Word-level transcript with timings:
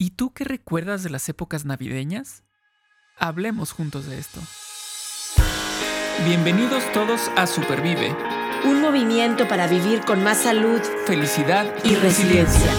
¿Y 0.00 0.10
tú 0.10 0.32
qué 0.32 0.44
recuerdas 0.44 1.02
de 1.02 1.10
las 1.10 1.28
épocas 1.28 1.64
navideñas? 1.64 2.44
Hablemos 3.18 3.72
juntos 3.72 4.06
de 4.06 4.20
esto. 4.20 4.40
Bienvenidos 6.24 6.84
todos 6.92 7.28
a 7.34 7.48
Supervive. 7.48 8.14
Un 8.64 8.80
movimiento 8.80 9.48
para 9.48 9.66
vivir 9.66 10.02
con 10.02 10.22
más 10.22 10.38
salud, 10.38 10.80
felicidad 11.04 11.66
y, 11.84 11.96
resiliencia. 11.96 12.70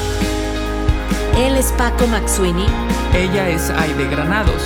Él 1.36 1.58
es 1.58 1.74
Paco 1.74 2.08
McSweeney. 2.08 2.68
Ella 3.14 3.50
es 3.50 3.70
Aide 3.70 4.08
Granados. 4.08 4.64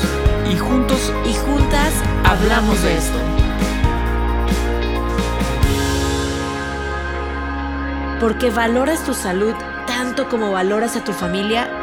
Y 0.48 0.56
juntos 0.56 1.12
y 1.26 1.34
juntas 1.34 1.92
hablamos 2.24 2.84
de 2.84 2.98
esto. 2.98 3.18
Porque 8.20 8.52
valoras 8.52 9.04
tu 9.04 9.16
salud 9.16 9.56
tanto 9.88 10.30
como 10.30 10.52
valoras 10.52 10.96
a 10.96 11.04
tu 11.04 11.14
familia 11.14 11.83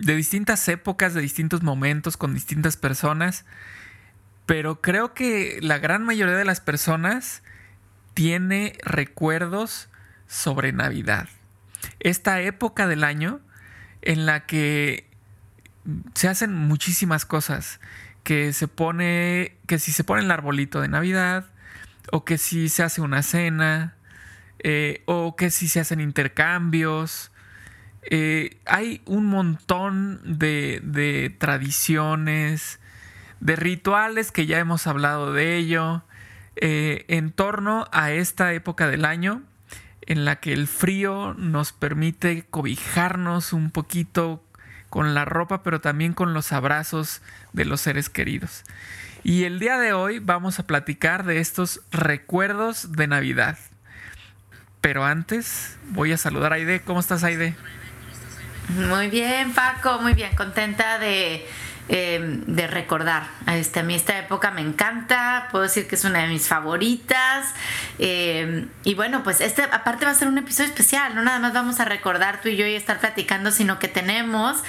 de 0.00 0.16
distintas 0.16 0.66
épocas, 0.68 1.14
de 1.14 1.20
distintos 1.20 1.62
momentos, 1.62 2.16
con 2.16 2.34
distintas 2.34 2.76
personas, 2.76 3.44
pero 4.46 4.80
creo 4.80 5.14
que 5.14 5.58
la 5.60 5.78
gran 5.78 6.04
mayoría 6.04 6.34
de 6.34 6.44
las 6.44 6.60
personas 6.60 7.42
tiene 8.14 8.76
recuerdos 8.82 9.88
sobre 10.26 10.72
Navidad. 10.72 11.28
Esta 12.00 12.40
época 12.40 12.86
del 12.86 13.04
año 13.04 13.40
en 14.02 14.26
la 14.26 14.46
que 14.46 15.06
se 16.14 16.28
hacen 16.28 16.54
muchísimas 16.54 17.26
cosas, 17.26 17.80
que 18.24 18.52
se 18.52 18.68
pone, 18.68 19.56
que 19.66 19.78
si 19.78 19.92
se 19.92 20.04
pone 20.04 20.22
el 20.22 20.30
arbolito 20.30 20.80
de 20.80 20.88
Navidad, 20.88 21.46
o 22.10 22.24
que 22.24 22.38
si 22.38 22.68
se 22.68 22.82
hace 22.82 23.02
una 23.02 23.22
cena, 23.22 23.94
eh, 24.60 25.02
o 25.06 25.36
que 25.36 25.50
si 25.50 25.68
se 25.68 25.80
hacen 25.80 26.00
intercambios, 26.00 27.30
eh, 28.02 28.58
hay 28.66 29.02
un 29.04 29.26
montón 29.26 30.20
de, 30.24 31.34
tradiciones, 31.38 32.80
de 33.40 33.56
rituales 33.56 34.32
que 34.32 34.46
ya 34.46 34.58
hemos 34.58 34.86
hablado 34.86 35.32
de 35.32 35.56
ello, 35.56 36.02
eh, 36.56 37.04
en 37.08 37.30
torno 37.32 37.88
a 37.92 38.12
esta 38.12 38.52
época 38.52 38.88
del 38.88 39.04
año 39.04 39.42
en 40.02 40.24
la 40.24 40.36
que 40.36 40.52
el 40.52 40.66
frío 40.66 41.34
nos 41.34 41.72
permite 41.72 42.44
cobijarnos 42.50 43.52
un 43.52 43.70
poquito 43.70 44.42
con 44.88 45.14
la 45.14 45.24
ropa, 45.24 45.62
pero 45.62 45.80
también 45.80 46.14
con 46.14 46.34
los 46.34 46.52
abrazos 46.52 47.22
de 47.52 47.64
los 47.64 47.80
seres 47.80 48.08
queridos. 48.08 48.64
Y 49.22 49.44
el 49.44 49.60
día 49.60 49.78
de 49.78 49.92
hoy 49.92 50.18
vamos 50.18 50.58
a 50.58 50.66
platicar 50.66 51.24
de 51.24 51.38
estos 51.38 51.82
recuerdos 51.92 52.92
de 52.92 53.06
Navidad. 53.06 53.58
Pero 54.80 55.04
antes 55.04 55.78
voy 55.90 56.12
a 56.12 56.16
saludar 56.16 56.52
a 56.52 56.56
Aide. 56.56 56.80
¿Cómo 56.80 57.00
estás, 57.00 57.22
Aide? 57.22 57.54
Muy 58.76 59.08
bien, 59.08 59.52
Paco, 59.52 59.98
muy 60.00 60.14
bien, 60.14 60.34
contenta 60.36 60.98
de, 60.98 61.44
em, 61.88 62.44
de 62.46 62.66
recordar. 62.68 63.24
Este, 63.48 63.80
a 63.80 63.82
mí 63.82 63.94
esta 63.96 64.16
época 64.18 64.52
me 64.52 64.60
encanta, 64.60 65.48
puedo 65.50 65.64
decir 65.64 65.88
que 65.88 65.96
es 65.96 66.04
una 66.04 66.20
de 66.20 66.28
mis 66.28 66.46
favoritas. 66.46 67.52
Em, 67.98 68.68
y 68.84 68.94
bueno, 68.94 69.24
pues 69.24 69.40
este 69.40 69.62
aparte 69.64 70.04
va 70.04 70.12
a 70.12 70.14
ser 70.14 70.28
un 70.28 70.38
episodio 70.38 70.68
especial, 70.68 71.16
no 71.16 71.22
nada 71.22 71.40
más 71.40 71.52
vamos 71.52 71.80
a 71.80 71.84
recordar 71.84 72.40
tú 72.40 72.48
y 72.48 72.56
yo 72.56 72.64
y 72.66 72.74
estar 72.74 73.00
platicando, 73.00 73.50
sino 73.50 73.80
que 73.80 73.88
tenemos 73.88 74.62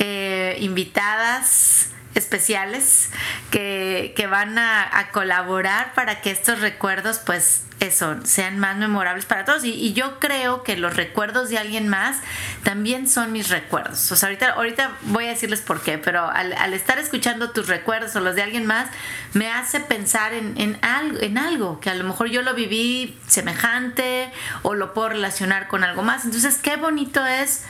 eh, 0.00 0.56
invitadas 0.60 1.93
especiales 2.14 3.10
que, 3.50 4.28
van 4.30 4.58
a, 4.58 5.08
colaborar 5.12 5.92
para 5.94 6.20
que 6.20 6.30
estos 6.30 6.60
recuerdos 6.60 7.18
pues 7.18 7.64
eso 7.80 8.16
sean 8.24 8.58
más 8.58 8.76
memorables 8.76 9.26
para 9.26 9.44
todos. 9.44 9.64
Y, 9.64 9.92
yo 9.92 10.18
creo 10.18 10.62
que 10.62 10.76
los 10.76 10.96
recuerdos 10.96 11.50
de 11.50 11.58
alguien 11.58 11.88
más 11.88 12.18
también 12.62 13.08
son 13.08 13.32
mis 13.32 13.48
recuerdos. 13.48 14.10
O 14.12 14.16
sea 14.16 14.28
ahorita, 14.28 14.50
ahorita 14.52 14.92
voy 15.02 15.26
a 15.26 15.30
decirles 15.30 15.60
por 15.60 15.82
qué 15.82 15.98
pero 15.98 16.28
al, 16.28 16.72
estar 16.72 16.98
escuchando 16.98 17.50
tus 17.50 17.68
recuerdos 17.68 18.16
o 18.16 18.20
los 18.20 18.34
de 18.34 18.42
alguien 18.42 18.66
más 18.66 18.88
me 19.32 19.50
hace 19.50 19.80
pensar 19.80 20.32
en, 20.32 20.54
en, 20.56 20.78
algo, 20.82 21.20
en 21.20 21.38
algo 21.38 21.80
que 21.80 21.90
a 21.90 21.94
lo 21.94 22.04
mejor 22.04 22.28
yo 22.28 22.42
lo 22.42 22.54
viví 22.54 23.18
semejante 23.26 24.32
o 24.62 24.74
lo 24.74 24.94
puedo 24.94 25.10
relacionar 25.10 25.68
con 25.68 25.84
algo 25.84 26.02
más. 26.02 26.24
Entonces 26.24 26.58
qué 26.58 26.76
bonito 26.76 27.24
es 27.26 27.64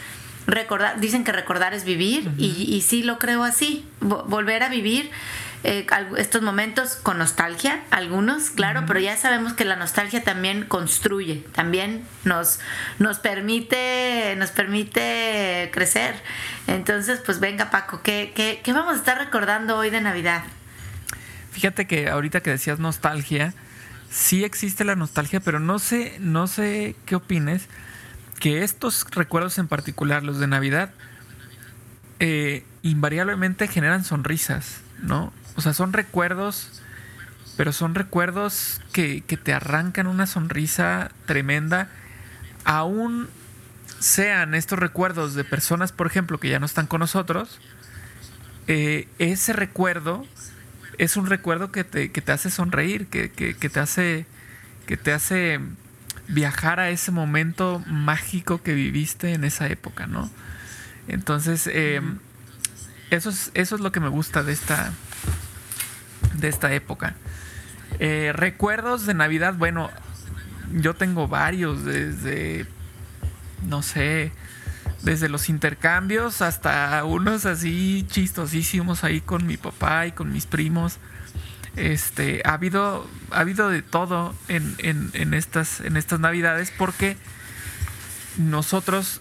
recordar, 0.47 1.00
dicen 1.00 1.25
que 1.25 1.32
recordar 1.32 1.75
es 1.75 1.84
vivir 1.84 2.31
y, 2.38 2.81
sí 2.82 3.03
lo 3.03 3.19
creo 3.19 3.44
así, 3.44 3.87
volver 4.00 4.62
a 4.62 4.69
vivir 4.69 5.10
eh, 5.62 5.87
estos 6.19 6.43
momentos 6.43 6.97
con 6.97 7.16
nostalgia, 7.16 7.82
algunos, 7.91 8.50
claro, 8.50 8.84
pero 8.87 9.00
ya 9.00 9.16
sabemos 9.16 9.54
que 9.54 9.65
la 9.65 9.77
nostalgia 9.77 10.22
también 10.22 10.65
construye, 10.65 11.43
también 11.53 12.04
nos, 12.25 12.60
nos, 12.99 13.19
permite, 13.19 14.34
nos 14.37 14.50
permite 14.50 15.71
crecer. 15.72 16.15
Entonces, 16.66 17.21
pues 17.25 17.41
venga 17.41 17.71
Paco, 17.71 18.03
¿qué, 18.03 18.33
qué, 18.34 18.60
qué 18.62 18.72
vamos 18.75 18.94
a 18.94 18.97
estar 18.97 19.16
recordando 19.16 19.78
hoy 19.78 19.88
de 19.88 20.03
Navidad? 20.03 20.43
Fíjate 21.53 21.87
que 21.87 22.10
ahorita 22.10 22.43
que 22.43 22.50
decías 22.50 22.78
nostalgia, 22.78 23.54
sí 24.10 24.44
existe 24.44 24.84
la 24.84 24.97
nostalgia, 24.97 25.41
pero 25.41 25.60
no 25.60 25.78
sé, 25.78 26.16
no 26.21 26.47
sé 26.47 26.94
qué 27.06 27.15
opines 27.15 27.69
que 28.44 28.62
estos 28.62 29.06
recuerdos 29.12 29.56
en 29.56 29.69
particular, 29.69 30.22
los 30.22 30.38
de 30.38 30.47
Navidad, 30.47 30.91
eh, 32.21 32.62
invariablemente 32.82 33.69
generan 33.69 34.05
sonrisas, 34.05 34.82
¿no? 35.00 35.32
O 35.56 35.62
sea, 35.62 35.72
son 35.72 35.94
recuerdos, 35.94 36.83
pero 37.56 37.72
son 37.72 37.94
recuerdos 37.94 38.83
que, 38.93 39.22
te 39.22 39.54
arrancan 39.54 40.06
una 40.06 40.27
sonrisa 40.27 41.10
tremenda, 41.25 41.88
aún 42.66 43.31
sean 43.99 44.54
estos 44.54 44.78
recuerdos 44.78 45.33
de 45.33 45.44
personas, 45.44 45.93
por 45.93 46.06
ejemplo, 46.06 46.38
que 46.38 46.50
ya 46.50 46.59
no 46.59 46.66
están 46.66 46.87
con 46.87 47.00
nosotros, 47.00 47.62
eh, 48.66 49.09
ese 49.19 49.54
recuerdo 49.54 50.27
es 50.99 51.16
un 51.16 51.28
recuerdo 51.28 51.72
que 51.72 51.83
te, 51.83 52.12
que 52.12 52.21
te 52.21 52.33
hace 52.33 52.50
sonreír, 52.50 53.06
que, 53.06 53.31
que, 53.31 53.54
te 53.54 53.81
hace, 53.81 54.27
que 54.84 54.99
te 54.99 55.12
hace 55.15 55.60
viajar 56.29 56.81
a 56.81 56.91
ese 56.91 57.11
momento 57.11 57.83
mágico 57.87 58.62
que 58.62 58.75
viviste 58.75 59.33
en 59.33 59.45
esa 59.45 59.69
época, 59.69 60.07
¿no? 60.07 60.31
Entonces, 61.09 61.69
eh, 61.73 62.01
eso, 63.11 63.31
es, 63.31 63.51
eso 63.55 63.75
es 63.75 63.81
lo 63.81 63.93
que 63.93 64.01
me 64.01 64.09
gusta 64.09 64.43
de 64.43 64.53
esta, 64.53 64.93
de 66.34 66.49
esta 66.49 66.73
época. 66.73 67.15
Eh, 67.99 68.33
recuerdos 68.34 69.07
de 69.07 69.15
Navidad, 69.15 69.55
bueno, 69.55 69.91
yo 70.73 70.95
tengo 70.95 71.29
varios, 71.29 71.84
desde, 71.84 72.67
no 73.69 73.83
sé, 73.83 74.33
desde 75.03 75.29
los 75.29 75.49
intercambios 75.49 76.41
hasta 76.41 77.05
unos 77.05 77.45
así 77.47 78.07
chistosísimos 78.09 79.05
ahí 79.05 79.21
con 79.21 79.47
mi 79.47 79.57
papá 79.57 80.07
y 80.07 80.13
con 80.13 80.33
mis 80.33 80.47
primos. 80.47 80.99
Este, 81.77 82.43
ha 82.45 82.53
habido, 82.53 83.09
ha 83.31 83.41
habido 83.41 83.69
de 83.69 83.83
todo 83.83 84.35
en, 84.49 85.35
estas, 85.35 85.81
en 85.81 85.97
estas 85.97 86.21
navidades 86.21 86.73
porque 86.77 87.17
nosotros 88.37 89.21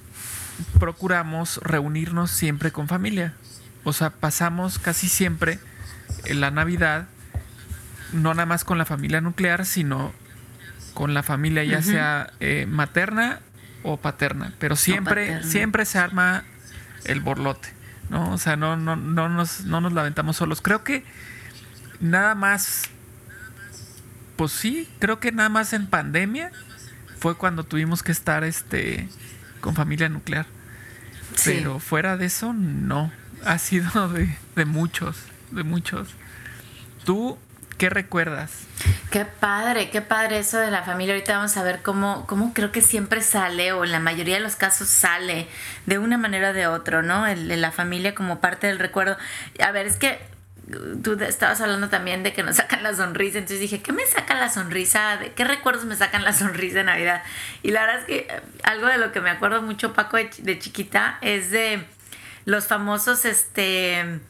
procuramos 0.79 1.57
reunirnos 1.63 2.31
siempre 2.31 2.71
con 2.71 2.87
familia. 2.87 3.33
O 3.83 3.93
sea, 3.93 4.11
pasamos 4.11 4.79
casi 4.79 5.09
siempre 5.09 5.59
la 6.29 6.51
Navidad 6.51 7.07
no 8.13 8.33
nada 8.33 8.45
más 8.45 8.63
con 8.63 8.77
la 8.77 8.85
familia 8.85 9.19
nuclear, 9.21 9.65
sino 9.65 10.13
con 10.93 11.13
la 11.15 11.23
familia 11.23 11.63
ya 11.63 11.81
sea 11.81 12.31
eh, 12.39 12.67
materna 12.67 13.39
o 13.81 13.97
paterna. 13.97 14.53
Pero 14.59 14.75
siempre, 14.75 15.43
siempre 15.43 15.85
se 15.85 15.97
arma 15.97 16.43
el 17.05 17.19
borlote. 17.19 17.69
¿no? 18.09 18.31
O 18.31 18.37
sea, 18.37 18.55
no, 18.55 18.77
no, 18.77 18.95
no, 18.95 19.29
nos, 19.29 19.65
no 19.65 19.81
nos 19.81 19.93
lamentamos 19.93 20.37
solos. 20.37 20.61
Creo 20.61 20.83
que 20.83 21.03
nada 21.99 22.35
más, 22.35 22.83
pues 24.35 24.51
sí, 24.51 24.89
creo 24.99 25.19
que 25.19 25.31
nada 25.31 25.49
más 25.49 25.73
en 25.73 25.87
pandemia 25.87 26.51
fue 27.19 27.35
cuando 27.35 27.63
tuvimos 27.63 28.03
que 28.03 28.11
estar 28.11 28.43
este 28.43 29.07
con 29.61 29.75
familia 29.75 30.09
nuclear. 30.09 30.45
Pero 31.45 31.79
fuera 31.79 32.17
de 32.17 32.25
eso, 32.25 32.53
no. 32.53 33.11
Ha 33.45 33.57
sido 33.57 34.09
de, 34.55 34.65
muchos, 34.65 35.17
de 35.51 35.63
muchos. 35.63 36.09
¿Tú 37.05 37.37
¿Qué 37.77 37.89
recuerdas? 37.89 38.51
Qué 39.09 39.25
padre, 39.25 39.89
qué 39.89 40.01
padre 40.01 40.39
eso 40.39 40.57
de 40.57 40.69
la 40.69 40.83
familia. 40.83 41.15
Ahorita 41.15 41.35
vamos 41.35 41.57
a 41.57 41.63
ver 41.63 41.81
cómo, 41.81 42.25
cómo 42.27 42.53
creo 42.53 42.71
que 42.71 42.81
siempre 42.81 43.21
sale, 43.21 43.73
o 43.73 43.83
en 43.83 43.91
la 43.91 43.99
mayoría 43.99 44.35
de 44.35 44.41
los 44.41 44.55
casos 44.55 44.87
sale, 44.87 45.47
de 45.85 45.97
una 45.97 46.17
manera 46.17 46.51
o 46.51 46.53
de 46.53 46.67
otra, 46.67 47.01
¿no? 47.01 47.25
El, 47.27 47.59
la 47.59 47.71
familia 47.71 48.13
como 48.15 48.39
parte 48.39 48.67
del 48.67 48.79
recuerdo. 48.79 49.17
A 49.59 49.71
ver, 49.71 49.87
es 49.87 49.97
que 49.97 50.19
tú 51.03 51.17
estabas 51.21 51.59
hablando 51.61 51.89
también 51.89 52.23
de 52.23 52.33
que 52.33 52.43
nos 52.43 52.55
sacan 52.55 52.83
la 52.83 52.95
sonrisa, 52.95 53.37
entonces 53.37 53.59
dije, 53.59 53.81
¿qué 53.81 53.91
me 53.91 54.05
saca 54.05 54.33
la 54.35 54.49
sonrisa? 54.49 55.17
¿De 55.17 55.33
qué 55.33 55.43
recuerdos 55.43 55.85
me 55.85 55.95
sacan 55.95 56.23
la 56.23 56.33
sonrisa 56.33 56.79
de 56.79 56.83
Navidad? 56.85 57.23
Y 57.63 57.71
la 57.71 57.85
verdad 57.85 58.01
es 58.01 58.05
que 58.05 58.17
eh, 58.29 58.41
algo 58.63 58.87
de 58.87 58.97
lo 58.97 59.11
que 59.11 59.21
me 59.21 59.29
acuerdo 59.29 59.61
mucho, 59.61 59.93
Paco, 59.93 60.17
de, 60.17 60.59
chiquita, 60.59 61.17
es 61.21 61.51
de 61.51 61.85
los 62.45 62.67
famosos, 62.67 63.25
este... 63.25 64.21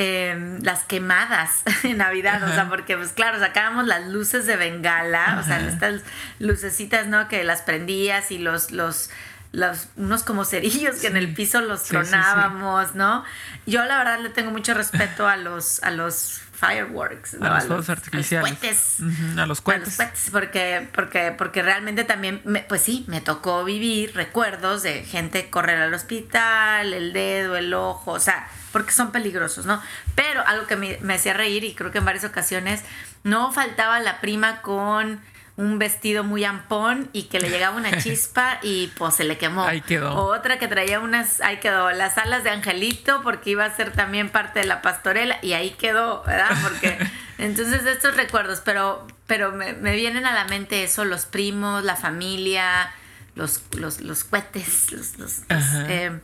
Em, 0.00 0.62
las 0.62 0.84
quemadas 0.84 1.64
en 1.82 1.98
Navidad, 1.98 2.40
o 2.44 2.54
sea, 2.54 2.68
porque 2.68 2.96
pues 2.96 3.10
claro, 3.10 3.40
sacábamos 3.40 3.84
las 3.88 4.06
luces 4.06 4.46
de 4.46 4.54
bengala, 4.54 5.38
o 5.40 5.42
sea, 5.42 5.58
estas 5.66 6.02
lucecitas, 6.38 7.08
¿no? 7.08 7.26
Que 7.26 7.42
las 7.42 7.62
prendías 7.62 8.30
y 8.30 8.38
los, 8.38 8.70
los, 8.70 9.10
los, 9.52 9.88
unos 9.96 10.22
como 10.24 10.44
cerillos 10.44 10.96
que 10.96 11.06
en 11.06 11.16
el 11.16 11.32
piso 11.32 11.60
los 11.60 11.84
tronábamos, 11.84 12.94
¿no? 12.94 13.24
Yo 13.66 13.84
la 13.84 13.98
verdad 13.98 14.20
le 14.20 14.30
tengo 14.30 14.50
mucho 14.50 14.74
respeto 14.74 15.26
a 15.26 15.36
los, 15.36 15.82
a 15.82 15.90
los 15.90 16.40
fireworks, 16.52 17.34
a, 17.40 17.54
los 17.54 17.64
fuegos 17.64 17.88
artificiales. 17.88 18.46
A 18.46 18.50
los 18.50 18.58
cohetes. 18.58 19.38
a 19.38 19.46
los 19.46 19.60
cohetes. 19.60 19.98
porque, 20.32 20.88
porque, 20.94 21.34
porque 21.36 21.62
realmente 21.62 22.04
también, 22.04 22.42
pues 22.68 22.82
sí, 22.82 23.04
me 23.08 23.20
tocó 23.20 23.64
vivir 23.64 24.14
recuerdos 24.14 24.82
de 24.82 25.04
gente 25.04 25.48
correr 25.50 25.80
al 25.80 25.94
hospital, 25.94 26.92
el 26.92 27.12
dedo, 27.12 27.56
el 27.56 27.72
ojo, 27.72 28.12
o 28.12 28.20
sea, 28.20 28.48
porque 28.72 28.92
son 28.92 29.12
peligrosos, 29.12 29.66
¿no? 29.66 29.80
Pero 30.14 30.46
algo 30.46 30.66
que 30.66 30.76
me, 30.76 30.98
me 31.00 31.14
hacía 31.14 31.32
reír 31.32 31.64
y 31.64 31.74
creo 31.74 31.90
que 31.90 31.98
en 31.98 32.04
varias 32.04 32.24
ocasiones 32.24 32.82
no 33.22 33.52
faltaba 33.52 34.00
la 34.00 34.20
prima 34.20 34.60
con 34.60 35.20
un 35.58 35.80
vestido 35.80 36.22
muy 36.22 36.44
ampón 36.44 37.10
y 37.12 37.24
que 37.24 37.40
le 37.40 37.50
llegaba 37.50 37.76
una 37.76 37.98
chispa 38.02 38.60
y 38.62 38.92
pues 38.96 39.16
se 39.16 39.24
le 39.24 39.38
quemó. 39.38 39.64
Ahí 39.64 39.80
quedó. 39.80 40.14
Otra 40.14 40.56
que 40.60 40.68
traía 40.68 41.00
unas, 41.00 41.40
ahí 41.40 41.58
quedó, 41.58 41.90
las 41.90 42.16
alas 42.16 42.44
de 42.44 42.50
Angelito 42.50 43.22
porque 43.22 43.50
iba 43.50 43.64
a 43.64 43.76
ser 43.76 43.92
también 43.92 44.30
parte 44.30 44.60
de 44.60 44.66
la 44.66 44.82
pastorela 44.82 45.38
y 45.42 45.54
ahí 45.54 45.70
quedó, 45.70 46.22
¿verdad? 46.22 46.56
Porque 46.62 46.96
entonces 47.38 47.84
estos 47.86 48.16
recuerdos, 48.16 48.62
pero, 48.64 49.04
pero 49.26 49.50
me, 49.50 49.74
vienen 49.96 50.26
a 50.26 50.32
la 50.32 50.44
mente 50.44 50.84
eso, 50.84 51.04
los 51.04 51.26
primos, 51.26 51.82
la 51.82 51.96
familia, 51.96 52.92
los, 53.34 53.62
los, 53.76 54.00
los 54.00 54.22
cohetes, 54.22 54.92
los, 54.92 55.18
los, 55.18 55.40
eh, 55.88 56.20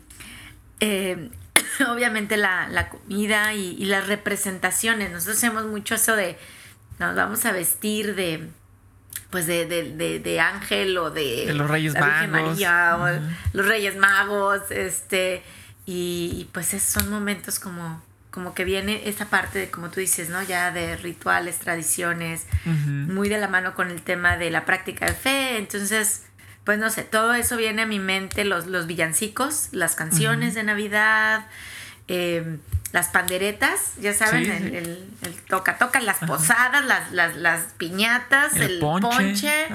eh, 0.78 1.30
obviamente 1.88 2.37
la, 2.37 2.69
la 2.69 2.88
comida 2.88 3.52
y, 3.52 3.75
y 3.80 3.87
las 3.87 4.06
representaciones. 4.06 5.10
Nosotros 5.10 5.38
hacemos 5.38 5.66
mucho 5.66 5.96
eso 5.96 6.14
de 6.14 6.38
nos 7.00 7.16
vamos 7.16 7.44
a 7.46 7.50
vestir 7.50 8.14
de 8.14 8.48
pues 9.31 9.46
de, 9.46 9.66
de, 9.66 10.20
de, 10.20 10.40
ángel 10.40 10.96
o 10.96 11.11
de, 11.11 11.52
los 11.55 11.69
Reyes 11.69 11.94
Magos. 11.94 12.61
los 13.52 13.66
Reyes 13.66 13.96
Magos, 13.96 14.70
este, 14.70 15.43
y, 15.87 16.49
pues 16.52 16.72
esos 16.72 17.02
son 17.02 17.11
momentos 17.11 17.58
como, 17.58 18.00
como 18.31 18.55
que 18.55 18.64
viene 18.64 19.08
esa 19.08 19.26
parte 19.26 19.58
de, 19.58 19.70
como 19.70 19.90
tú 19.90 20.00
dices, 20.00 20.28
¿no? 20.28 20.43
Ya 20.44 20.70
de 20.70 20.96
rituales, 20.96 21.58
tradiciones, 21.58 22.46
muy 22.64 23.28
de 23.28 23.38
la 23.38 23.49
mano 23.49 23.75
con 23.75 23.90
el 23.90 24.02
tema 24.02 24.37
de 24.37 24.50
la 24.50 24.64
práctica 24.64 25.06
de 25.06 25.14
fe, 25.14 25.58
entonces, 25.58 26.26
pues 26.62 26.78
no 26.78 26.88
sé, 26.90 27.02
todo 27.02 27.34
eso 27.34 27.56
viene 27.56 27.82
a 27.82 27.87
mi 27.87 27.99
mente, 27.99 28.44
los, 28.44 28.66
los 28.66 28.87
villancicos, 28.87 29.69
las 29.72 29.96
canciones 29.96 30.55
de 30.55 30.62
Navidad, 30.62 31.46
eh, 32.06 32.58
las 32.94 33.08
panderetas, 33.08 33.96
ya 34.00 34.14
saben, 34.14 34.49
el, 34.49 35.05
toca 35.49 35.79
toca, 35.79 35.99
las 35.99 36.19
posadas, 36.19 36.85
las, 36.85 37.11
las, 37.11 37.35
las 37.35 37.62
piñatas, 37.76 38.55
el, 38.55 38.79
ponche, 38.79 39.67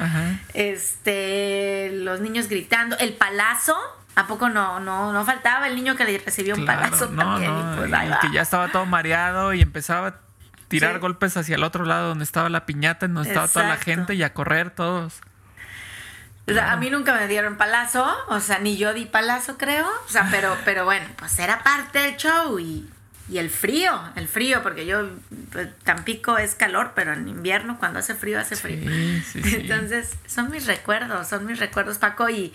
este, 0.53 1.91
los 1.95 2.21
niños 2.21 2.47
gritando, 2.47 2.97
el 2.97 3.11
palazo. 3.11 3.75
¿A 4.15 4.25
poco 4.25 4.47
no, 4.47 4.79
no, 4.79 5.11
no 5.11 5.25
faltaba 5.25 5.67
el 5.67 5.75
niño 5.75 5.97
que 5.97 6.05
le 6.05 6.17
recibió 6.19 6.55
un 6.55 6.65
palazo 6.65 7.09
también? 7.09 7.51
Pues, 7.75 7.91
que 8.21 8.31
ya 8.31 8.41
estaba 8.41 8.69
todo 8.69 8.85
mareado 8.85 9.53
y 9.53 9.61
empezaba 9.61 10.07
a 10.07 10.15
tirar 10.69 10.99
golpes 10.99 11.35
hacia 11.35 11.55
el 11.55 11.65
otro 11.65 11.83
lado 11.83 12.07
donde 12.07 12.23
estaba 12.23 12.47
la 12.47 12.65
piñata, 12.65 13.05
donde 13.05 13.27
estaba 13.27 13.49
toda 13.49 13.67
la 13.67 13.75
gente 13.75 14.15
y 14.15 14.23
a 14.23 14.33
correr 14.33 14.69
todos. 14.69 15.19
O 16.47 16.53
sea, 16.53 16.71
a 16.71 16.77
mí 16.77 16.89
nunca 16.89 17.13
me 17.15 17.27
dieron 17.27 17.57
palazo, 17.57 18.09
o 18.29 18.39
sea, 18.39 18.59
ni 18.59 18.77
yo 18.77 18.93
di 18.93 19.03
palazo, 19.03 19.57
creo. 19.57 19.85
O 20.05 20.09
sea, 20.09 20.29
pero, 20.31 20.55
pero 20.63 20.85
bueno, 20.85 21.05
pues 21.17 21.37
era 21.37 21.63
parte 21.63 21.99
del 21.99 22.15
show 22.15 22.57
y 22.59 22.89
y 23.29 23.37
el 23.37 23.49
frío, 23.51 23.91
el 24.15 24.27
frío, 24.27 24.63
porque 24.63 24.85
yo, 24.85 25.07
pues, 25.51 25.69
Tampico 25.83 26.37
es 26.37 26.55
calor, 26.55 26.93
pero 26.95 27.13
en 27.13 27.27
invierno 27.27 27.77
cuando 27.77 27.99
hace 27.99 28.15
frío, 28.15 28.39
hace 28.39 28.55
frío. 28.55 28.79
Entonces, 29.35 30.15
son 30.25 30.49
mis 30.49 30.65
recuerdos, 30.65 31.27
son 31.27 31.45
mis 31.45 31.59
recuerdos, 31.59 31.99
Paco, 31.99 32.27
y, 32.29 32.51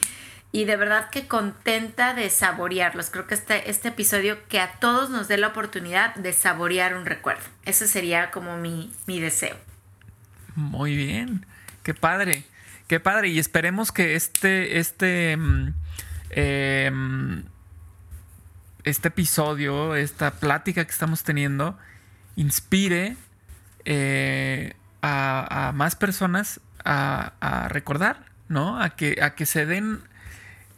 y 0.50 0.64
de 0.64 0.76
verdad 0.76 1.10
que 1.10 1.28
contenta 1.28 2.12
de 2.14 2.28
saborearlos. 2.28 3.10
Creo 3.10 3.28
que 3.28 3.34
este, 3.34 3.70
este 3.70 3.88
episodio 3.88 4.38
que 4.48 4.58
a 4.58 4.72
todos 4.80 5.10
nos 5.10 5.28
dé 5.28 5.38
la 5.38 5.48
oportunidad 5.48 6.14
de 6.16 6.32
saborear 6.32 6.96
un 6.96 7.06
recuerdo. 7.06 7.44
Ese 7.64 7.86
sería 7.86 8.32
como 8.32 8.56
mi, 8.56 8.92
mi 9.06 9.20
deseo. 9.20 9.56
Muy 10.56 10.96
bien, 10.96 11.46
qué 11.84 11.94
padre, 11.94 12.42
qué 12.88 12.98
padre. 12.98 13.28
Y 13.28 13.38
esperemos 13.38 13.92
que 13.92 14.16
este, 14.16 14.80
este, 14.80 15.38
eh, 16.30 16.90
este 18.84 19.08
episodio, 19.08 19.94
esta 19.94 20.32
plática 20.32 20.84
que 20.84 20.90
estamos 20.90 21.22
teniendo, 21.22 21.78
inspire 22.36 23.16
eh, 23.84 24.74
a, 25.02 25.72
más 25.74 25.96
personas 25.96 26.60
a, 26.84 27.66
recordar, 27.68 28.26
¿no? 28.48 28.80
A 28.80 28.90
que, 28.90 29.18
a 29.22 29.34
que 29.34 29.46
se 29.46 29.66
den 29.66 30.00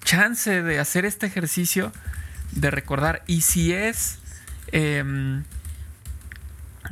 chance 0.05 0.63
de 0.63 0.79
hacer 0.79 1.05
este 1.05 1.27
ejercicio 1.27 1.93
de 2.53 2.71
recordar. 2.71 3.23
Y 3.27 3.41
si 3.41 3.73
es 3.73 4.19
em, 4.71 5.43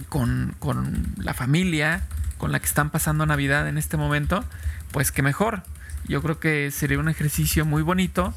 con, 0.08 0.56
con 0.58 1.14
la 1.16 1.34
familia 1.34 2.02
con 2.38 2.52
la 2.52 2.58
que 2.58 2.66
están 2.66 2.90
pasando 2.90 3.24
Navidad 3.24 3.68
en 3.68 3.78
este 3.78 3.96
momento, 3.96 4.44
pues 4.90 5.12
que 5.12 5.22
mejor. 5.22 5.62
Yo 6.06 6.20
creo 6.20 6.40
que 6.40 6.70
sería 6.70 6.98
un 6.98 7.08
ejercicio 7.08 7.64
muy 7.64 7.82
bonito 7.82 8.34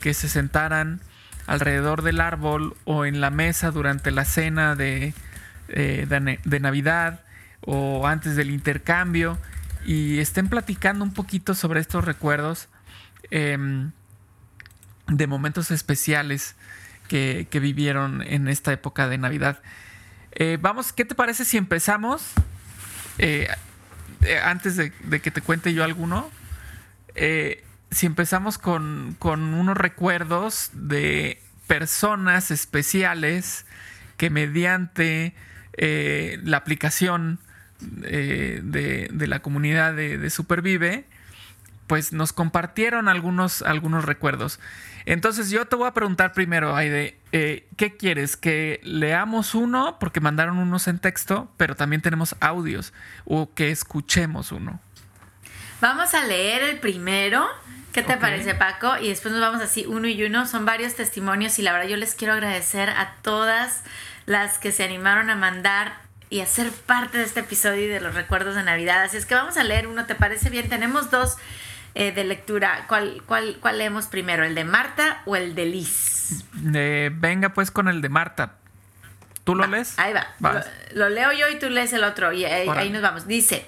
que 0.00 0.12
se 0.12 0.28
sentaran 0.28 1.00
alrededor 1.46 2.02
del 2.02 2.20
árbol 2.20 2.76
o 2.84 3.04
en 3.04 3.20
la 3.20 3.30
mesa 3.30 3.70
durante 3.70 4.10
la 4.10 4.24
cena 4.24 4.74
de, 4.74 5.14
eh, 5.68 6.06
de, 6.44 6.60
Navidad 6.60 7.20
o 7.60 8.06
antes 8.06 8.36
del 8.36 8.50
intercambio 8.50 9.38
y 9.84 10.18
estén 10.18 10.48
platicando 10.48 11.04
un 11.04 11.12
poquito 11.12 11.54
sobre 11.54 11.80
estos 11.80 12.04
recuerdos 12.04 12.68
em, 13.30 13.92
de 15.06 15.26
momentos 15.26 15.70
especiales 15.70 16.56
que, 17.08 17.46
vivieron 17.52 18.22
en 18.22 18.48
esta 18.48 18.72
época 18.72 19.08
de 19.08 19.18
Navidad. 19.18 19.62
Eh, 20.32 20.58
vamos, 20.60 20.92
¿qué 20.92 21.04
te 21.04 21.14
parece 21.14 21.44
si 21.44 21.56
empezamos? 21.56 22.32
Eh, 23.18 23.48
antes 24.42 24.76
de, 24.76 24.92
de, 25.04 25.20
que 25.20 25.30
te 25.30 25.40
cuente 25.40 25.72
yo 25.72 25.84
alguno, 25.84 26.28
si 27.90 28.06
empezamos 28.06 28.58
con, 28.58 29.16
unos 29.20 29.76
recuerdos 29.76 30.70
de 30.72 31.40
personas 31.66 32.50
especiales 32.50 33.66
que 34.16 34.30
mediante 34.30 35.34
eh, 35.76 36.38
la 36.42 36.58
aplicación 36.58 37.38
eh, 38.04 38.60
de, 38.62 39.26
la 39.26 39.40
comunidad 39.40 39.94
de, 39.94 40.30
Supervive, 40.30 41.04
pues 41.86 42.12
nos 42.12 42.32
compartieron 42.32 43.08
algunos, 43.08 43.62
algunos 43.62 44.04
recuerdos. 44.04 44.58
Entonces 45.04 45.50
yo 45.50 45.66
te 45.66 45.76
voy 45.76 45.86
a 45.86 45.94
preguntar 45.94 46.32
primero, 46.32 46.74
Aide, 46.74 47.16
eh, 47.30 47.68
¿qué 47.76 47.96
quieres? 47.96 48.36
¿Que 48.36 48.80
leamos 48.82 49.54
uno? 49.54 49.98
Porque 50.00 50.18
mandaron 50.18 50.58
unos 50.58 50.88
en 50.88 50.98
texto, 50.98 51.52
pero 51.56 51.76
también 51.76 52.02
tenemos 52.02 52.34
audios. 52.40 52.92
¿O 53.24 53.54
que 53.54 53.70
escuchemos 53.70 54.50
uno? 54.50 54.80
Vamos 55.80 56.14
a 56.14 56.24
leer 56.24 56.62
el 56.64 56.80
primero 56.80 57.46
¿Qué 57.96 58.02
te 58.02 58.18
parece, 58.18 58.54
Paco? 58.54 58.98
Y 58.98 59.08
después 59.08 59.32
nos 59.32 59.40
vamos 59.40 59.62
así 59.62 59.86
uno 59.86 60.06
y 60.06 60.22
uno. 60.22 60.46
Son 60.46 60.66
varios 60.66 60.94
testimonios 60.94 61.58
y 61.58 61.62
la 61.62 61.72
verdad 61.72 61.88
yo 61.88 61.96
les 61.96 62.14
quiero 62.14 62.34
agradecer 62.34 62.90
a 62.90 63.14
todas 63.22 63.84
las 64.26 64.58
que 64.58 64.70
se 64.70 64.84
animaron 64.84 65.30
a 65.30 65.34
mandar 65.34 65.94
y 66.28 66.42
a 66.42 66.46
ser 66.46 66.70
parte 66.70 67.16
de 67.16 67.24
este 67.24 67.40
episodio 67.40 67.86
y 67.86 67.88
de 67.88 68.02
los 68.02 68.14
recuerdos 68.14 68.54
de 68.54 68.62
Navidad. 68.64 69.02
Así 69.02 69.16
es 69.16 69.24
que 69.24 69.34
vamos 69.34 69.56
a 69.56 69.64
leer 69.64 69.86
uno, 69.86 70.04
¿te 70.04 70.14
parece 70.14 70.50
bien? 70.50 70.68
Tenemos 70.68 71.10
dos 71.10 71.38
eh, 71.94 72.12
de 72.12 72.24
lectura. 72.24 72.84
¿Cuál, 72.86 73.22
cuál, 73.24 73.56
¿Cuál 73.60 73.78
leemos 73.78 74.08
primero? 74.08 74.44
¿El 74.44 74.54
de 74.54 74.64
Marta 74.64 75.22
o 75.24 75.34
el 75.34 75.54
de 75.54 75.64
Liz? 75.64 76.44
venga 76.52 77.54
pues 77.54 77.70
con 77.70 77.88
el 77.88 78.02
de 78.02 78.10
Marta. 78.10 78.56
¿Tú 79.44 79.54
lo 79.54 79.66
lees? 79.66 79.98
Ahí 79.98 80.12
va. 80.12 80.26
Lo, 80.92 81.08
leo 81.08 81.32
yo 81.32 81.48
y 81.48 81.58
tú 81.58 81.70
lees 81.70 81.94
el 81.94 82.04
otro. 82.04 82.34
Y 82.34 82.44
ahí 82.44 82.90
nos 82.90 83.00
vamos. 83.00 83.26
Dice, 83.26 83.66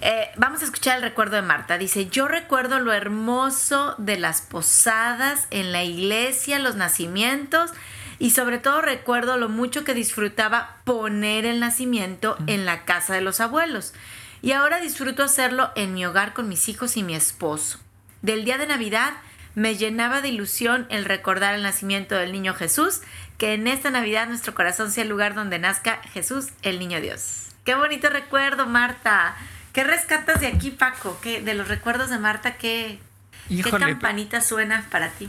eh, 0.00 0.30
vamos 0.36 0.62
a 0.62 0.64
escuchar 0.66 0.96
el 0.96 1.02
recuerdo 1.02 1.36
de 1.36 1.42
Marta. 1.42 1.78
Dice, 1.78 2.08
yo 2.08 2.28
recuerdo 2.28 2.78
lo 2.80 2.92
hermoso 2.92 3.94
de 3.98 4.18
las 4.18 4.42
posadas 4.42 5.46
en 5.50 5.72
la 5.72 5.84
iglesia, 5.84 6.58
los 6.58 6.76
nacimientos 6.76 7.70
y 8.18 8.30
sobre 8.30 8.58
todo 8.58 8.80
recuerdo 8.80 9.36
lo 9.36 9.48
mucho 9.48 9.84
que 9.84 9.94
disfrutaba 9.94 10.76
poner 10.84 11.46
el 11.46 11.60
nacimiento 11.60 12.36
en 12.46 12.64
la 12.64 12.84
casa 12.84 13.14
de 13.14 13.20
los 13.20 13.40
abuelos. 13.40 13.94
Y 14.42 14.52
ahora 14.52 14.80
disfruto 14.80 15.22
hacerlo 15.22 15.70
en 15.76 15.94
mi 15.94 16.04
hogar 16.04 16.34
con 16.34 16.48
mis 16.48 16.68
hijos 16.68 16.96
y 16.96 17.02
mi 17.02 17.14
esposo. 17.14 17.78
Del 18.22 18.44
día 18.44 18.58
de 18.58 18.66
Navidad 18.66 19.14
me 19.54 19.76
llenaba 19.76 20.20
de 20.20 20.28
ilusión 20.28 20.86
el 20.90 21.06
recordar 21.06 21.54
el 21.54 21.62
nacimiento 21.62 22.14
del 22.14 22.32
niño 22.32 22.54
Jesús, 22.54 23.00
que 23.38 23.54
en 23.54 23.66
esta 23.66 23.90
Navidad 23.90 24.28
nuestro 24.28 24.54
corazón 24.54 24.92
sea 24.92 25.04
el 25.04 25.08
lugar 25.08 25.34
donde 25.34 25.58
nazca 25.58 26.00
Jesús, 26.12 26.48
el 26.62 26.78
niño 26.78 27.00
Dios. 27.00 27.48
Qué 27.64 27.74
bonito 27.74 28.10
recuerdo, 28.10 28.66
Marta. 28.66 29.34
¿Qué 29.76 29.84
rescatas 29.84 30.40
de 30.40 30.46
aquí, 30.46 30.70
Paco? 30.70 31.18
¿Qué, 31.20 31.42
de 31.42 31.52
los 31.52 31.68
recuerdos 31.68 32.08
de 32.08 32.18
Marta, 32.18 32.56
qué, 32.56 32.98
¿qué 33.46 33.62
campanita 33.62 34.40
suena 34.40 34.86
para 34.90 35.10
ti? 35.10 35.28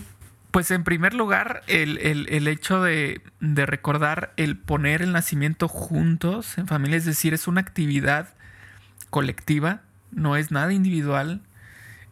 Pues 0.51 0.71
en 0.71 0.85
primer 0.85 1.13
lugar, 1.13 1.63
el, 1.67 2.47
hecho 2.47 2.81
de, 2.81 3.21
recordar 3.41 4.31
el 4.37 4.57
poner 4.57 5.01
el 5.01 5.11
nacimiento 5.11 5.67
juntos 5.67 6.57
en 6.57 6.65
familia, 6.65 6.95
es 6.95 7.03
decir, 7.03 7.33
es 7.33 7.49
una 7.49 7.59
actividad 7.59 8.35
colectiva, 9.09 9.81
no 10.11 10.37
es 10.37 10.49
nada 10.49 10.71
individual, 10.71 11.41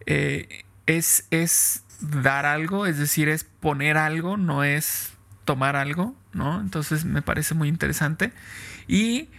eh, 0.06 0.66
es, 0.88 1.28
es 1.32 1.86
dar 2.02 2.46
algo, 2.46 2.86
es 2.86 2.98
decir, 2.98 3.30
es 3.30 3.46
poner 3.46 3.96
algo, 3.96 4.36
no 4.36 4.66
es 4.66 5.14
tomar 5.46 5.78
algo, 5.78 6.14
¿no? 6.34 6.60
Entonces 6.60 7.06
me 7.06 7.22
parece 7.22 7.54
muy 7.54 7.70
interesante. 7.70 8.34
Y 8.90 9.30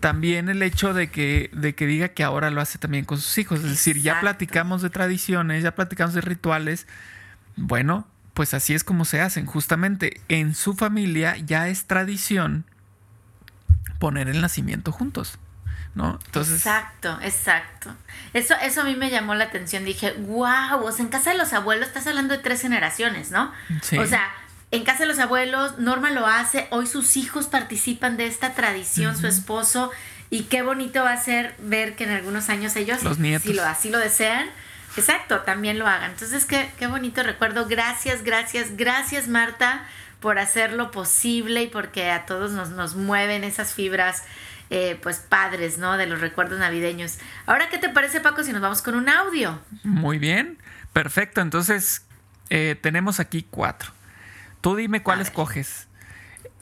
también 0.00 0.48
el 0.48 0.62
hecho 0.62 0.94
de 0.94 1.10
que, 1.10 1.50
de 1.52 1.74
que 1.74 1.86
diga 1.86 2.08
que 2.08 2.24
ahora 2.24 2.50
lo 2.50 2.60
hace 2.60 2.78
también 2.78 3.04
con 3.04 3.18
sus 3.18 3.36
hijos, 3.38 3.60
es 3.60 3.70
decir, 3.70 4.00
ya 4.00 4.20
platicamos 4.20 4.82
de 4.82 4.90
tradiciones, 4.90 5.62
ya 5.62 5.74
platicamos 5.74 6.14
de 6.14 6.22
rituales, 6.22 6.86
bueno, 7.56 8.08
pues 8.34 8.54
así 8.54 8.74
es 8.74 8.82
como 8.82 9.04
se 9.04 9.20
hacen, 9.20 9.46
justamente 9.46 10.20
en 10.28 10.54
su 10.54 10.74
familia 10.74 11.36
ya 11.36 11.68
es 11.68 11.86
tradición 11.86 12.64
poner 13.98 14.28
el 14.28 14.40
nacimiento 14.40 14.90
juntos. 14.90 15.38
¿no? 15.94 16.18
Entonces... 16.26 16.58
Exacto, 16.58 17.18
exacto. 17.20 17.94
Eso, 18.32 18.54
eso 18.62 18.82
a 18.82 18.84
mí 18.84 18.94
me 18.94 19.10
llamó 19.10 19.34
la 19.34 19.44
atención. 19.44 19.84
Dije, 19.84 20.12
wow, 20.12 20.84
o 20.84 20.92
sea, 20.92 21.04
en 21.04 21.10
casa 21.10 21.30
de 21.30 21.36
los 21.36 21.52
abuelos 21.52 21.88
estás 21.88 22.06
hablando 22.06 22.36
de 22.36 22.42
tres 22.42 22.62
generaciones, 22.62 23.30
¿no? 23.30 23.52
Sí. 23.82 23.98
O 23.98 24.06
sea, 24.06 24.30
en 24.70 24.84
casa 24.84 25.00
de 25.00 25.06
los 25.06 25.18
abuelos, 25.18 25.78
Norma 25.78 26.10
lo 26.10 26.26
hace, 26.26 26.68
hoy 26.70 26.86
sus 26.86 27.16
hijos 27.16 27.46
participan 27.46 28.16
de 28.16 28.26
esta 28.26 28.54
tradición, 28.54 29.16
su 29.16 29.26
esposo, 29.26 29.90
y 30.30 30.44
qué 30.44 30.62
bonito 30.62 31.02
va 31.02 31.12
a 31.12 31.20
ser 31.20 31.54
ver 31.58 31.96
que 31.96 32.04
en 32.04 32.10
algunos 32.10 32.48
años 32.48 32.76
ellos, 32.76 33.00
si 33.42 33.52
lo, 33.52 33.64
así 33.64 33.90
lo 33.90 33.98
desean, 33.98 34.48
exacto, 34.96 35.40
también 35.40 35.78
lo 35.78 35.88
hagan. 35.88 36.12
Entonces, 36.12 36.44
qué, 36.44 36.70
qué 36.78 36.86
bonito 36.86 37.22
recuerdo. 37.24 37.66
Gracias, 37.66 38.22
gracias, 38.22 38.76
gracias 38.76 39.26
Marta 39.26 39.84
por 40.20 40.38
hacerlo 40.38 40.90
posible 40.90 41.62
y 41.62 41.66
porque 41.66 42.10
a 42.10 42.26
todos 42.26 42.52
nos, 42.52 42.70
nos 42.70 42.94
mueven 42.94 43.42
esas 43.42 43.74
fibras 43.74 44.22
eh, 44.68 44.98
pues 45.02 45.18
padres, 45.18 45.78
¿no? 45.78 45.96
De 45.96 46.06
los 46.06 46.20
recuerdos 46.20 46.60
navideños. 46.60 47.18
Ahora, 47.46 47.68
¿qué 47.70 47.78
te 47.78 47.88
parece, 47.88 48.20
Paco, 48.20 48.44
si 48.44 48.52
nos 48.52 48.60
vamos 48.60 48.82
con 48.82 48.94
un 48.94 49.08
audio? 49.08 49.58
Muy 49.82 50.18
bien, 50.18 50.58
perfecto. 50.92 51.40
Entonces, 51.40 52.02
eh, 52.50 52.76
tenemos 52.80 53.18
aquí 53.18 53.44
cuatro. 53.50 53.90
Tú 54.60 54.76
dime 54.76 55.02
cuál 55.02 55.20
escoges. 55.20 55.88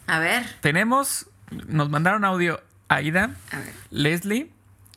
A 0.07 0.19
ver. 0.19 0.47
Tenemos, 0.61 1.27
nos 1.67 1.91
mandaron 1.91 2.25
audio 2.25 2.63
Aida, 2.89 3.31
Leslie, 3.91 4.51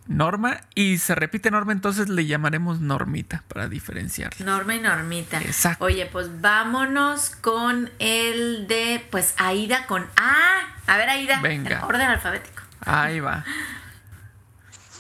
Norma 0.08 0.62
y 0.75 0.98
se 0.98 1.15
repite 1.15 1.51
Norma, 1.51 1.72
entonces 1.72 2.10
le 2.10 2.25
llamaremos 2.25 2.79
Normita 2.79 3.43
para 3.48 3.67
diferenciar. 3.67 4.34
Norma 4.39 4.75
y 4.75 4.79
Normita. 4.79 5.39
Exacto. 5.41 5.86
Oye, 5.86 6.05
pues 6.05 6.41
vámonos 6.41 7.29
con 7.29 7.89
el 8.00 8.67
de, 8.67 9.05
pues 9.10 9.36
Aida 9.38 9.86
con 9.88 10.08
A. 10.15 10.62
A 10.88 10.98
ver, 10.98 11.10
Aida. 11.10 11.39
Venga. 11.41 11.86
orden 11.86 12.08
alfabético. 12.08 12.63
Ahí 12.81 13.20
va. 13.20 13.46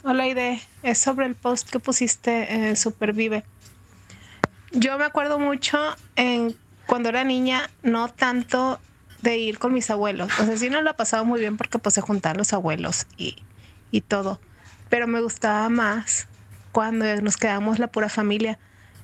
Hola, 0.03 0.27
Ide. 0.27 0.61
Es 0.81 0.97
sobre 0.97 1.25
el 1.27 1.35
post 1.35 1.69
que 1.69 1.79
pusiste 1.79 2.53
en 2.53 2.75
Supervive. 2.75 3.43
Yo 4.71 4.97
me 4.97 5.05
acuerdo 5.05 5.37
mucho 5.37 5.95
en 6.15 6.55
cuando 6.91 7.07
era 7.07 7.23
niña, 7.23 7.69
no 7.83 8.09
tanto 8.09 8.77
de 9.21 9.37
ir 9.37 9.59
con 9.59 9.73
mis 9.73 9.89
abuelos. 9.89 10.29
O 10.41 10.45
sea, 10.45 10.57
sí 10.57 10.69
nos 10.69 10.83
la 10.83 10.91
pasaba 10.91 11.23
muy 11.23 11.39
bien 11.39 11.55
porque 11.55 11.79
pues 11.79 11.95
se 11.95 12.01
juntaban 12.01 12.35
los 12.35 12.51
abuelos 12.51 13.07
y, 13.15 13.41
y 13.91 14.01
todo. 14.01 14.41
Pero 14.89 15.07
me 15.07 15.21
gustaba 15.21 15.69
más 15.69 16.27
cuando 16.73 17.05
nos 17.21 17.37
quedamos 17.37 17.79
la 17.79 17.87
pura 17.87 18.09
familia. 18.09 18.59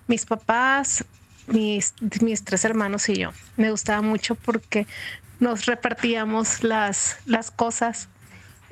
Mis 0.07 0.25
papás, 0.25 1.05
mis, 1.47 1.93
mis 2.19 2.43
tres 2.43 2.65
hermanos 2.65 3.07
y 3.07 3.15
yo. 3.15 3.29
Me 3.55 3.71
gustaba 3.71 4.01
mucho 4.01 4.35
porque 4.35 4.85
nos 5.39 5.65
repartíamos 5.65 6.65
las, 6.65 7.15
las 7.25 7.51
cosas 7.51 8.09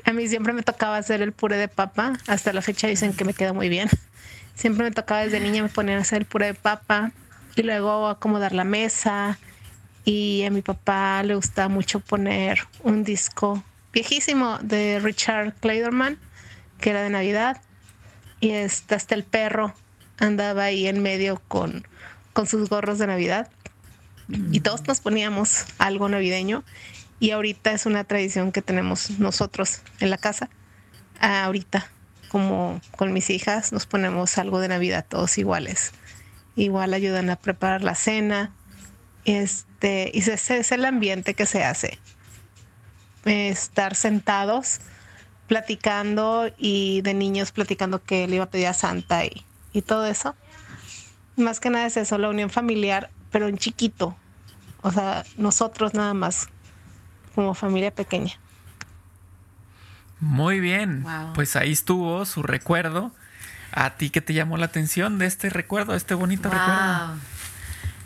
a 0.04 0.12
mí 0.12 0.28
siempre 0.28 0.52
me 0.52 0.62
tocaba 0.62 0.98
hacer 0.98 1.22
el 1.22 1.32
puré 1.32 1.56
de 1.56 1.70
papa. 1.70 2.20
Hasta 2.28 2.52
la 2.52 2.62
fecha 2.62 2.88
dicen 2.88 3.14
que 3.14 3.24
me 3.24 3.34
queda 3.34 3.54
muy 3.54 3.70
bien. 3.70 3.88
Siempre 4.56 4.84
me 4.84 4.92
tocaba 4.92 5.22
desde 5.22 5.40
niña, 5.40 5.64
me 5.64 5.70
ponían 5.70 6.00
a 6.00 6.02
hacer 6.02 6.18
el 6.18 6.26
puré 6.26 6.48
de 6.48 6.54
papa 6.54 7.14
y 7.56 7.64
luego 7.64 8.08
acomodar 8.08 8.54
la 8.54 8.64
mesa. 8.64 9.40
Y 10.04 10.44
a 10.44 10.52
mi 10.52 10.62
papá 10.62 11.24
le 11.24 11.36
gustaba 11.36 11.68
mucho 11.68 12.00
poner 12.00 12.60
un 12.84 13.04
disco 13.04 13.64
viejísimo 13.92 14.60
de 14.60 15.00
Richard 15.00 15.56
Clayderman, 15.56 16.20
que 16.80 16.92
era 16.92 17.02
de 17.02 17.10
Navidad. 17.10 17.62
Y 18.40 18.52
hasta 18.54 19.16
el 19.16 19.24
perro 19.24 19.74
andaba 20.20 20.66
ahí 20.66 20.88
en 20.88 21.02
medio 21.02 21.42
con, 21.48 21.88
con 22.34 22.46
sus 22.46 22.70
gorros 22.70 23.00
de 23.00 23.08
Navidad. 23.08 23.50
Y 24.52 24.60
todos 24.60 24.88
nos 24.88 25.00
poníamos 25.02 25.66
algo 25.78 26.10
navideño 26.10 26.64
y 27.20 27.32
ahorita 27.32 27.72
es 27.72 27.86
una 27.86 28.04
tradición 28.04 28.52
que 28.52 28.62
tenemos 28.62 29.12
nosotros 29.20 29.82
en 30.00 30.10
la 30.10 30.18
casa. 30.18 30.50
ahorita, 31.20 31.90
como 32.30 32.82
con 32.98 33.14
mis 33.14 33.30
hijas, 33.30 33.72
nos 33.72 33.86
ponemos 33.86 34.38
algo 34.38 34.60
de 34.60 34.68
Navidad 34.68 35.06
todos 35.08 35.38
iguales. 35.38 35.94
Igual 36.56 36.94
ayudan 36.94 37.30
a 37.30 37.36
preparar 37.36 37.84
la 37.84 37.96
cena. 37.96 38.52
Este, 39.26 40.12
y 40.14 40.20
ese 40.20 40.58
es 40.58 40.72
el 40.72 40.86
ambiente 40.86 41.34
que 41.34 41.46
se 41.46 41.64
hace. 41.64 42.00
Estar 43.26 43.96
sentados, 43.96 44.80
platicando 45.48 46.50
y 46.58 47.02
de 47.02 47.14
niños 47.14 47.52
platicando 47.52 48.04
que 48.04 48.28
le 48.28 48.36
iba 48.36 48.46
a 48.46 48.50
pedir 48.50 48.68
a 48.68 48.74
Santa 48.74 49.26
y, 49.26 49.44
y 49.74 49.82
todo 49.82 50.06
eso. 50.06 50.36
Más 51.36 51.60
que 51.60 51.70
nada 51.70 51.88
es 51.88 51.98
eso, 51.98 52.18
la 52.18 52.30
unión 52.30 52.50
familiar, 52.50 53.10
pero 53.32 53.48
en 53.48 53.58
chiquito. 53.58 54.16
O 54.82 54.92
sea, 54.92 55.24
nosotros 55.38 55.94
nada 55.94 56.14
más 56.14 56.48
como 57.34 57.54
familia 57.54 57.92
pequeña. 57.92 58.34
Muy 60.20 60.60
bien, 60.60 61.06
pues 61.34 61.56
ahí 61.56 61.72
estuvo 61.72 62.26
su 62.26 62.42
recuerdo. 62.42 63.12
¿A 63.76 63.98
ti 63.98 64.10
qué 64.10 64.22
te 64.22 64.34
llamó 64.34 64.56
la 64.56 64.68
atención 64.68 65.20
de 65.20 65.26
este 65.26 65.50
recuerdo, 65.50 65.96
este 65.96 66.14
bonito 66.14 66.50
recuerdo? 66.50 67.20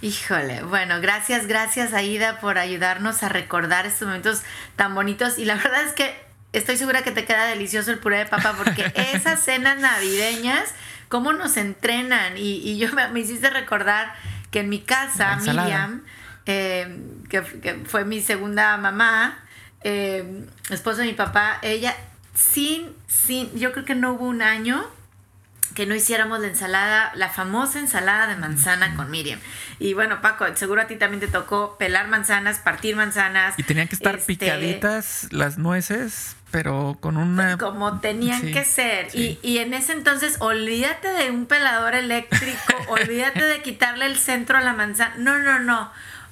Híjole, 0.01 0.63
bueno, 0.63 0.99
gracias, 0.99 1.45
gracias 1.45 1.93
Aida 1.93 2.39
por 2.39 2.57
ayudarnos 2.57 3.21
a 3.21 3.29
recordar 3.29 3.85
estos 3.85 4.07
momentos 4.07 4.41
tan 4.75 4.95
bonitos. 4.95 5.37
Y 5.37 5.45
la 5.45 5.55
verdad 5.55 5.83
es 5.83 5.93
que 5.93 6.19
estoy 6.53 6.75
segura 6.75 7.03
que 7.03 7.11
te 7.11 7.23
queda 7.23 7.45
delicioso 7.45 7.91
el 7.91 7.99
puré 7.99 8.17
de 8.17 8.25
papa 8.25 8.55
porque 8.57 8.91
esas 9.13 9.43
cenas 9.43 9.77
navideñas, 9.77 10.73
cómo 11.07 11.33
nos 11.33 11.55
entrenan. 11.55 12.33
Y, 12.35 12.79
yo 12.79 12.89
me, 12.93 13.19
hiciste 13.19 13.51
recordar 13.51 14.15
que 14.49 14.61
en 14.61 14.69
mi 14.69 14.79
casa, 14.79 15.35
Miriam, 15.35 16.03
eh, 16.47 16.99
que, 17.29 17.43
fue 17.85 18.05
mi 18.05 18.21
segunda 18.21 18.75
mamá, 18.77 19.37
eh, 19.81 20.47
esposa 20.71 21.01
de 21.01 21.09
mi 21.09 21.13
papá, 21.13 21.59
ella 21.61 21.95
sin, 22.33 22.89
sin, 23.07 23.53
yo 23.59 23.71
creo 23.71 23.85
que 23.85 23.93
no 23.93 24.13
hubo 24.13 24.25
un 24.25 24.41
año 24.41 24.83
que 25.75 25.85
no 25.85 25.95
hiciéramos 25.95 26.39
la 26.39 26.47
ensalada, 26.47 27.11
la 27.15 27.29
famosa 27.29 27.79
ensalada 27.79 28.27
de 28.27 28.35
manzana 28.35 28.95
con 28.95 29.09
Miriam. 29.11 29.39
Y 29.79 29.93
bueno, 29.93 30.21
Paco, 30.21 30.45
seguro 30.55 30.81
a 30.81 30.87
ti 30.87 30.95
también 30.95 31.19
te 31.19 31.27
tocó 31.27 31.77
pelar 31.77 32.07
manzanas, 32.07 32.59
partir 32.59 32.95
manzanas. 32.95 33.57
Y 33.57 33.63
tenían 33.63 33.87
que 33.87 33.95
estar 33.95 34.15
este, 34.15 34.27
picaditas 34.27 35.27
las 35.31 35.57
nueces, 35.57 36.35
pero 36.51 36.97
con 36.99 37.17
una... 37.17 37.57
Como 37.57 37.99
tenían 37.99 38.41
que 38.51 38.65
ser. 38.65 39.07
Y, 39.13 39.39
y, 39.41 39.59
en 39.59 39.73
ese 39.73 39.93
entonces, 39.93 40.37
olvídate 40.39 41.07
de 41.09 41.31
un 41.31 41.45
pelador 41.45 41.95
eléctrico, 41.95 42.73
olvídate 42.89 43.43
de 43.43 43.61
quitarle 43.61 44.05
el 44.05 44.17
centro 44.17 44.57
a 44.57 44.61
la 44.61 44.73
manzana. 44.73 45.15
No, 45.17 45.39
no, 45.39 45.59
no 45.59 45.91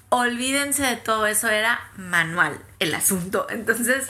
olvídense 0.10 0.84
de 0.84 0.96
todo 0.96 1.28
eso, 1.28 1.50
era 1.50 1.80
manual 1.96 2.58
el 2.80 2.94
asunto. 2.94 3.48
Entonces, 3.50 4.08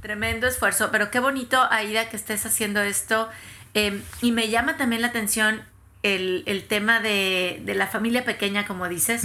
tremendo 0.00 0.46
esfuerzo, 0.46 0.90
pero 0.90 1.10
qué 1.10 1.20
bonito, 1.20 1.62
Aida, 1.70 2.08
que 2.08 2.16
estés 2.16 2.44
haciendo 2.46 2.80
esto. 2.80 3.28
Em, 3.76 4.00
y 4.22 4.32
me 4.32 4.48
llama 4.48 4.78
también 4.78 5.02
la 5.02 5.08
atención 5.08 5.60
el, 6.02 6.64
tema 6.66 7.00
de, 7.00 7.62
la 7.76 7.86
familia 7.86 8.24
pequeña, 8.24 8.66
como 8.66 8.88
dices. 8.88 9.24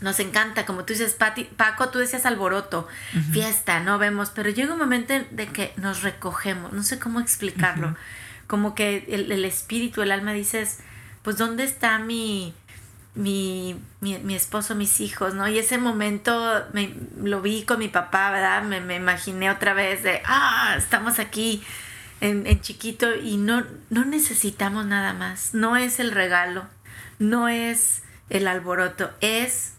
Nos 0.00 0.18
encanta, 0.18 0.66
como 0.66 0.84
tú 0.84 0.94
dices, 0.94 1.16
Paco, 1.56 1.88
tú 1.90 2.00
decías 2.00 2.26
alboroto, 2.26 2.88
fiesta, 3.30 3.78
no 3.78 3.98
vemos, 3.98 4.30
pero 4.30 4.50
llega 4.50 4.72
un 4.72 4.80
momento 4.80 5.14
de 5.30 5.46
que 5.46 5.72
nos 5.76 6.02
recogemos, 6.02 6.72
no 6.72 6.82
sé 6.82 6.98
cómo 6.98 7.20
explicarlo. 7.20 7.94
Como 8.48 8.74
que 8.74 9.04
el, 9.08 9.30
el 9.30 9.44
espíritu, 9.44 10.02
el 10.02 10.10
alma 10.10 10.32
dices, 10.32 10.78
pues 11.22 11.36
¿dónde 11.36 11.62
está 11.62 12.00
mi 12.00 12.54
mi, 13.14 13.80
mi, 14.00 14.34
esposo, 14.34 14.74
mis 14.74 15.00
hijos, 15.00 15.34
¿no? 15.34 15.48
Y 15.48 15.58
ese 15.58 15.78
momento 15.78 16.64
me, 16.72 16.94
lo 17.22 17.42
vi 17.42 17.64
con 17.64 17.80
mi 17.80 17.88
papá, 17.88 18.30
¿verdad? 18.30 18.62
Me, 18.62 18.80
me 18.80 18.96
imaginé 18.96 19.50
otra 19.50 19.74
vez 19.74 20.02
de, 20.04 20.22
ah, 20.24 20.74
estamos 20.78 21.18
aquí 21.18 21.62
en, 22.20 22.46
en, 22.46 22.60
chiquito 22.60 23.14
y 23.14 23.36
no, 23.36 23.64
no 23.90 24.04
necesitamos 24.04 24.86
nada 24.86 25.12
más. 25.12 25.54
No 25.54 25.76
es 25.76 26.00
el 26.00 26.10
regalo, 26.10 26.66
no 27.18 27.48
es 27.48 28.02
el 28.30 28.48
alboroto, 28.48 29.10
es 29.20 29.74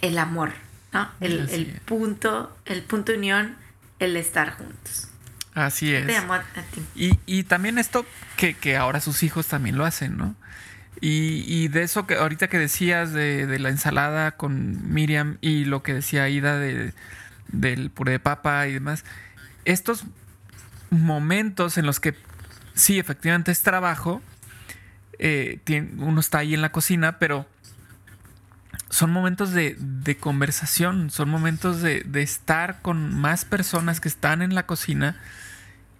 el 0.00 0.18
amor, 0.18 0.52
¿no? 0.92 1.10
El, 1.20 1.48
el 1.50 1.66
punto, 1.84 2.56
el 2.66 2.82
punto 2.82 3.12
de 3.12 3.18
unión, 3.18 3.56
el 3.98 4.16
estar 4.16 4.56
juntos. 4.56 5.08
Así 5.54 5.94
es. 5.94 6.06
Y, 6.96 7.18
y 7.26 7.44
también 7.44 7.78
esto 7.78 8.04
que, 8.36 8.54
que 8.54 8.76
ahora 8.76 9.00
sus 9.00 9.22
hijos 9.22 9.46
también 9.46 9.78
lo 9.78 9.84
hacen, 9.84 10.16
¿no? 10.16 10.34
Y, 11.00 11.68
de 11.68 11.82
eso 11.82 12.06
que 12.06 12.14
ahorita 12.14 12.48
que 12.48 12.58
decías 12.58 13.12
de, 13.12 13.58
la 13.58 13.68
ensalada 13.68 14.32
con 14.32 14.94
Miriam 14.94 15.36
y 15.42 15.66
lo 15.66 15.82
que 15.82 15.92
decía 15.92 16.22
Aida 16.22 16.58
de, 16.58 16.94
del 17.48 17.90
puré 17.90 18.12
de 18.12 18.20
papa 18.20 18.66
y 18.68 18.72
demás, 18.72 19.04
estos 19.66 20.04
momentos 20.90 21.78
en 21.78 21.86
los 21.86 22.00
que 22.00 22.14
sí, 22.74 22.98
efectivamente 22.98 23.52
es 23.52 23.62
trabajo, 23.62 24.22
eh, 25.18 25.60
uno 25.98 26.20
está 26.20 26.38
ahí 26.38 26.54
en 26.54 26.62
la 26.62 26.72
cocina, 26.72 27.18
pero 27.18 27.46
son 28.90 29.10
momentos 29.10 29.52
de, 29.52 29.76
conversación, 30.20 31.10
son 31.10 31.28
momentos 31.28 31.82
de, 31.82 32.02
de, 32.02 32.22
estar 32.22 32.80
con 32.82 33.14
más 33.14 33.44
personas 33.44 34.00
que 34.00 34.08
están 34.08 34.42
en 34.42 34.54
la 34.54 34.66
cocina 34.66 35.16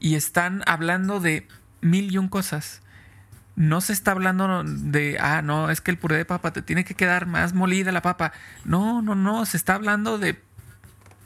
y 0.00 0.14
están 0.14 0.62
hablando 0.66 1.20
de 1.20 1.48
mil 1.80 2.12
y 2.12 2.18
un 2.18 2.28
cosas 2.28 2.82
no 3.56 3.80
se 3.80 3.92
está 3.92 4.10
hablando 4.10 4.64
de, 4.64 5.16
ah, 5.20 5.42
no, 5.42 5.70
es 5.70 5.80
que 5.80 5.90
el 5.90 5.98
puré 5.98 6.16
de 6.16 6.24
papa 6.24 6.52
te 6.52 6.62
tiene 6.62 6.84
que 6.84 6.94
quedar 6.94 7.26
más 7.26 7.52
molida 7.52 7.92
la 7.92 8.02
papa. 8.02 8.32
No, 8.64 9.02
no, 9.02 9.14
no, 9.14 9.46
se 9.46 9.56
está 9.56 9.74
hablando 9.74 10.18
de 10.18 10.42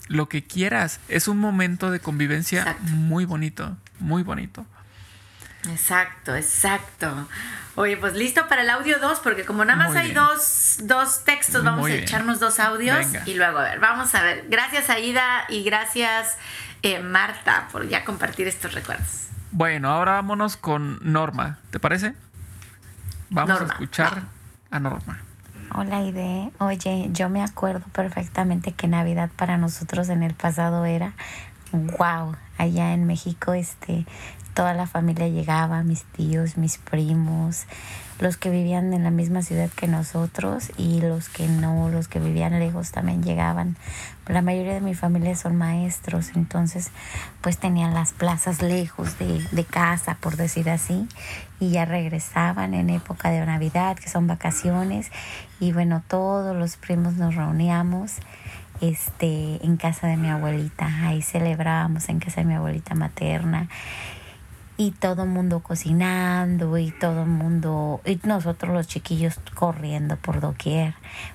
lo 0.09 0.27
que 0.27 0.43
quieras. 0.43 0.99
Es 1.07 1.29
un 1.29 1.37
momento 1.37 1.91
de 1.91 2.01
convivencia 2.01 2.75
muy 2.81 3.23
bonito, 3.23 3.77
muy 3.99 4.23
bonito. 4.23 4.65
Exacto, 5.69 6.35
exacto. 6.35 7.27
Oye, 7.75 7.95
pues 7.95 8.13
listo 8.13 8.47
para 8.49 8.63
el 8.63 8.69
audio 8.69 8.99
2, 8.99 9.19
porque 9.19 9.45
como 9.45 9.63
nada 9.63 9.87
más 9.87 9.95
hay 9.95 10.11
dos, 10.11 10.79
dos, 10.83 11.23
textos, 11.23 11.63
vamos 11.63 11.89
a 11.89 11.93
echarnos 11.93 12.39
dos 12.39 12.59
audios 12.59 13.05
y 13.25 13.35
luego 13.35 13.59
a 13.59 13.63
ver, 13.63 13.79
vamos 13.79 14.13
a 14.15 14.23
ver. 14.23 14.45
Gracias 14.49 14.89
Aida 14.89 15.45
y 15.47 15.63
gracias 15.63 16.37
eh, 16.81 16.99
Marta 16.99 17.69
por 17.71 17.87
ya 17.87 18.03
compartir 18.03 18.47
estos 18.47 18.73
recuerdos. 18.73 19.27
Bueno, 19.51 19.89
ahora 19.89 20.13
vámonos 20.13 20.57
con 20.57 20.99
Norma, 21.01 21.59
¿te 21.71 21.79
parece? 21.79 22.15
Vamos 23.29 23.61
a 23.61 23.65
escuchar 23.65 24.23
a 24.71 24.79
Norma. 24.79 25.28
Hola 25.75 26.01
Ide, 26.01 26.51
oye, 26.59 27.09
yo 27.13 27.29
me 27.29 27.43
acuerdo 27.43 27.85
perfectamente 27.91 28.71
que 28.71 28.87
Navidad 28.87 29.29
para 29.35 29.57
nosotros 29.57 30.09
en 30.09 30.23
el 30.23 30.33
pasado 30.33 30.83
era 30.85 31.13
wow, 31.71 32.35
allá 32.57 32.93
en 32.93 33.05
México 33.05 33.53
este 33.53 34.07
toda 34.55 34.73
la 34.73 34.87
familia 34.87 35.27
llegaba, 35.27 35.83
mis 35.83 36.03
tíos, 36.03 36.57
mis 36.57 36.79
primos, 36.79 37.65
los 38.19 38.35
que 38.35 38.49
vivían 38.49 38.91
en 38.93 39.03
la 39.03 39.11
misma 39.11 39.41
ciudad 39.41 39.69
que 39.69 39.87
nosotros 39.87 40.71
y 40.75 40.99
los 41.01 41.29
que 41.29 41.47
no, 41.47 41.89
los 41.89 42.07
que 42.07 42.19
vivían 42.19 42.59
lejos 42.59 42.91
también 42.91 43.23
llegaban. 43.23 43.77
La 44.27 44.41
mayoría 44.41 44.73
de 44.73 44.81
mi 44.81 44.95
familia 44.95 45.35
son 45.35 45.55
maestros, 45.55 46.31
entonces 46.35 46.91
pues 47.41 47.57
tenían 47.57 47.93
las 47.93 48.11
plazas 48.11 48.61
lejos 48.61 49.17
de, 49.19 49.39
de 49.51 49.63
casa, 49.63 50.17
por 50.19 50.35
decir 50.35 50.69
así, 50.69 51.07
y 51.59 51.69
ya 51.69 51.85
regresaban 51.85 52.73
en 52.73 52.89
época 52.89 53.29
de 53.29 53.45
Navidad, 53.45 53.97
que 53.97 54.09
son 54.09 54.27
vacaciones, 54.27 55.11
y 55.59 55.71
bueno, 55.71 56.03
todos 56.07 56.55
los 56.55 56.77
primos 56.77 57.15
nos 57.15 57.35
reuníamos 57.35 58.17
este, 58.81 59.63
en 59.65 59.77
casa 59.77 60.07
de 60.07 60.17
mi 60.17 60.29
abuelita, 60.29 60.85
ahí 61.07 61.21
celebrábamos 61.21 62.09
en 62.09 62.19
casa 62.19 62.41
de 62.41 62.47
mi 62.47 62.53
abuelita 62.53 62.95
materna 62.95 63.67
y 64.77 64.91
todo 64.91 65.23
el 65.23 65.29
mundo 65.29 65.59
cocinando 65.59 66.77
y 66.77 66.91
todo 66.91 67.23
el 67.23 67.29
mundo, 67.29 67.99
y 68.05 68.17
nosotros 68.23 68.73
los 68.73 68.87
chiquillos 68.87 69.37
corriendo 69.53 70.15
por 70.15 70.39
doquier. 70.39 70.93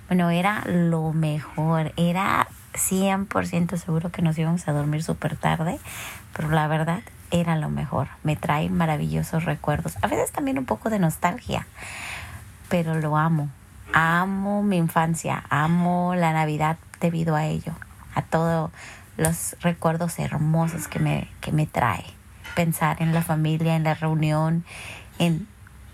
Bueno, 0.08 0.30
era 0.30 0.64
lo 0.66 1.12
mejor, 1.12 1.92
era 1.98 2.48
100% 2.72 3.76
seguro 3.76 4.10
que 4.10 4.22
nos 4.22 4.38
íbamos 4.38 4.66
a 4.66 4.72
dormir 4.72 5.02
súper 5.02 5.36
tarde, 5.36 5.78
pero 6.34 6.48
la 6.48 6.66
verdad 6.68 7.00
era 7.30 7.56
lo 7.56 7.68
mejor. 7.68 8.08
Me 8.22 8.34
trae 8.34 8.70
maravillosos 8.70 9.44
recuerdos, 9.44 9.98
a 10.00 10.06
veces 10.06 10.32
también 10.32 10.58
un 10.58 10.64
poco 10.64 10.88
de 10.88 10.98
nostalgia, 10.98 11.66
pero 12.70 12.94
lo 12.98 13.18
amo. 13.18 13.50
Amo 13.96 14.64
mi 14.64 14.76
infancia, 14.76 15.44
amo 15.50 16.16
la 16.16 16.32
Navidad 16.32 16.78
debido 17.00 17.36
a 17.36 17.46
ello, 17.46 17.72
a 18.16 18.22
todos 18.22 18.72
los 19.16 19.56
recuerdos 19.60 20.18
hermosos 20.18 20.88
que 20.88 20.98
me, 20.98 21.28
que 21.40 21.52
me 21.52 21.66
trae 21.66 22.04
pensar 22.56 23.00
en 23.00 23.14
la 23.14 23.22
familia, 23.22 23.76
en 23.76 23.84
la 23.84 23.94
reunión, 23.94 24.64
en, 25.20 25.46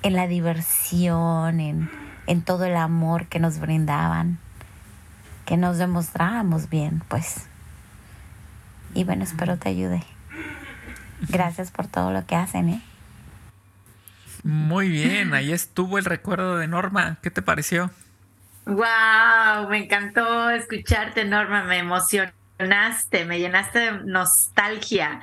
la 0.03 0.27
diversión, 0.27 1.61
en, 1.61 1.91
en 2.27 2.43
todo 2.43 2.65
el 2.65 2.77
amor 2.77 3.27
que 3.27 3.39
nos 3.39 3.59
brindaban, 3.59 4.39
que 5.45 5.59
nos 5.59 5.79
demostrábamos 5.79 6.71
bien, 6.71 7.03
pues. 7.09 7.49
Y 8.95 9.05
bueno, 9.05 9.25
espero 9.25 9.59
te 9.59 9.69
ayude. 9.69 10.03
Gracias 11.29 11.71
por 11.71 11.87
todo 11.87 12.13
lo 12.13 12.25
que 12.25 12.37
hacen, 12.37 12.71
¿eh? 12.71 12.83
Muy 14.43 14.89
bien, 14.89 15.35
ahí 15.35 15.53
estuvo 15.53 15.99
el 15.99 16.05
recuerdo 16.05 16.57
de 16.57 16.67
Norma. 16.67 17.19
¿Qué 17.23 17.31
te 17.31 17.43
pareció? 17.43 17.91
Wow, 18.67 19.69
me 19.69 19.79
encantó 19.85 20.51
escucharte, 20.51 21.25
Norma, 21.25 21.65
me 21.65 21.79
emocionaste, 21.79 23.25
me 23.27 23.39
llenaste 23.39 23.79
de 23.79 23.93
nostalgia. 24.05 25.21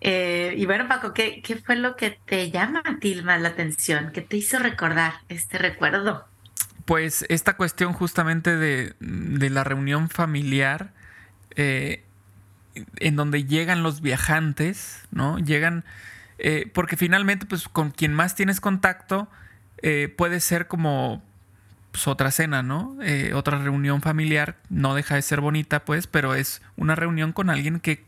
Eh, 0.00 0.54
y 0.56 0.66
bueno, 0.66 0.86
Paco, 0.86 1.14
¿qué, 1.14 1.40
¿qué, 1.42 1.56
fue 1.56 1.76
lo 1.76 1.96
que 1.96 2.18
te 2.26 2.50
llama 2.50 2.82
a 2.84 2.98
ti 2.98 3.20
más 3.22 3.40
la 3.40 3.48
atención? 3.48 4.10
¿Qué 4.12 4.20
te 4.20 4.36
hizo 4.36 4.58
recordar 4.58 5.14
este 5.28 5.58
recuerdo? 5.58 6.26
Pues 6.84 7.24
esta 7.30 7.56
cuestión 7.56 7.94
justamente 7.94 8.56
de, 8.56 8.94
la 9.00 9.64
reunión 9.64 10.10
familiar, 10.10 10.92
eh, 11.56 12.04
en 12.96 13.16
donde 13.16 13.44
llegan 13.44 13.82
los 13.82 14.02
viajantes, 14.02 15.06
¿no? 15.10 15.38
Llegan, 15.38 15.84
eh, 16.38 16.70
porque 16.72 16.96
finalmente, 16.96 17.46
pues 17.46 17.68
con 17.68 17.90
quien 17.90 18.12
más 18.14 18.34
tienes 18.34 18.60
contacto, 18.60 19.28
puede 20.16 20.40
ser 20.40 20.66
como 20.66 21.22
pues, 21.92 22.08
otra 22.08 22.30
cena, 22.30 22.62
¿no? 22.62 22.96
otra 23.34 23.58
reunión 23.58 24.00
familiar, 24.00 24.56
no 24.70 24.94
deja 24.94 25.16
de 25.16 25.20
ser 25.20 25.42
bonita, 25.42 25.84
pues, 25.84 26.06
pero 26.06 26.34
es 26.34 26.62
una 26.76 26.94
reunión 26.94 27.34
con 27.34 27.50
alguien 27.50 27.80
que 27.80 28.02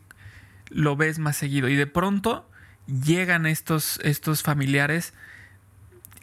lo 0.69 0.95
ves 0.95 1.19
más 1.19 1.37
seguido. 1.37 1.69
Y 1.69 1.75
de 1.75 1.85
pronto 1.85 2.49
llegan 2.87 3.45
estos, 3.45 3.99
estos 4.03 4.43
familiares 4.43 5.13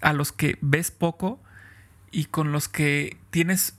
a 0.00 0.12
los 0.12 0.32
que 0.32 0.58
ves 0.60 0.90
poco 0.90 1.40
y 2.10 2.26
con 2.26 2.52
los 2.52 2.68
que 2.68 3.16
tienes 3.30 3.74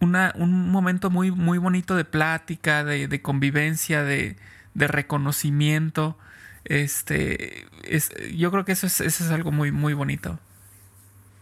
una, 0.00 0.32
un 0.36 0.70
momento 0.70 1.10
muy, 1.10 1.30
muy 1.30 1.58
bonito 1.58 1.96
de 1.96 2.04
plática, 2.04 2.84
de, 2.84 3.22
convivencia, 3.22 4.02
de, 4.04 4.36
reconocimiento. 4.74 6.18
Este, 6.64 7.66
es, 7.84 8.10
yo 8.34 8.50
creo 8.50 8.64
que 8.64 8.72
eso 8.72 8.86
es, 8.86 9.00
eso 9.00 9.24
es 9.24 9.30
algo 9.30 9.50
muy, 9.52 9.72
muy 9.72 9.94
bonito. 9.94 10.38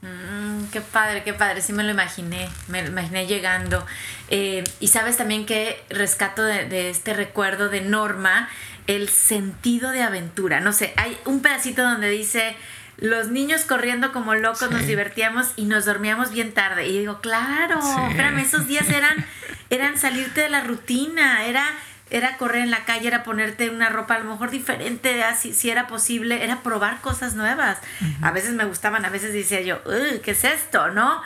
Mm, 0.00 0.66
qué 0.70 0.80
padre, 0.80 1.24
qué 1.24 1.34
padre, 1.34 1.60
sí 1.60 1.72
me 1.72 1.82
lo 1.82 1.90
imaginé, 1.90 2.48
me 2.68 2.82
lo 2.82 2.88
imaginé 2.88 3.26
llegando. 3.26 3.84
Eh, 4.28 4.62
y 4.78 4.88
sabes 4.88 5.16
también 5.16 5.44
que 5.44 5.82
rescato 5.90 6.42
de, 6.42 6.90
este 6.90 7.14
recuerdo 7.14 7.68
de 7.68 7.80
Norma 7.80 8.48
el 8.86 9.08
sentido 9.08 9.90
de 9.90 10.02
aventura. 10.02 10.60
No 10.60 10.72
sé, 10.72 10.94
hay 10.96 11.18
un 11.24 11.40
pedacito 11.42 11.82
donde 11.82 12.08
dice, 12.10 12.56
los 12.96 13.28
niños 13.28 13.62
corriendo 13.62 14.12
como 14.12 14.34
locos 14.34 14.70
nos 14.70 14.86
divertíamos 14.86 15.52
y 15.56 15.64
nos 15.64 15.84
dormíamos 15.84 16.30
bien 16.30 16.52
tarde. 16.52 16.86
Y 16.86 16.98
digo, 17.00 17.20
claro, 17.20 17.80
espérame, 18.08 18.38
esos 18.38 18.66
días 18.66 18.88
eran, 18.88 19.26
eran 19.68 19.98
salirte 19.98 20.42
de 20.42 20.48
la 20.48 20.62
rutina, 20.62 21.44
era 21.44 21.64
era 22.10 22.36
correr 22.36 22.62
en 22.62 22.70
la 22.70 22.84
calle, 22.84 23.08
era 23.08 23.22
ponerte 23.22 23.70
una 23.70 23.88
ropa 23.88 24.14
a 24.14 24.18
lo 24.20 24.30
mejor 24.30 24.50
diferente, 24.50 25.22
así, 25.22 25.52
si 25.52 25.70
era 25.70 25.86
posible, 25.86 26.42
era 26.44 26.62
probar 26.62 27.00
cosas 27.00 27.34
nuevas. 27.34 27.78
A 28.22 28.30
veces 28.30 28.52
me 28.52 28.64
gustaban, 28.64 29.04
a 29.04 29.10
veces 29.10 29.32
decía 29.32 29.60
yo, 29.60 29.82
¿qué 30.22 30.30
es 30.30 30.44
esto? 30.44 30.90
¿No? 30.90 31.22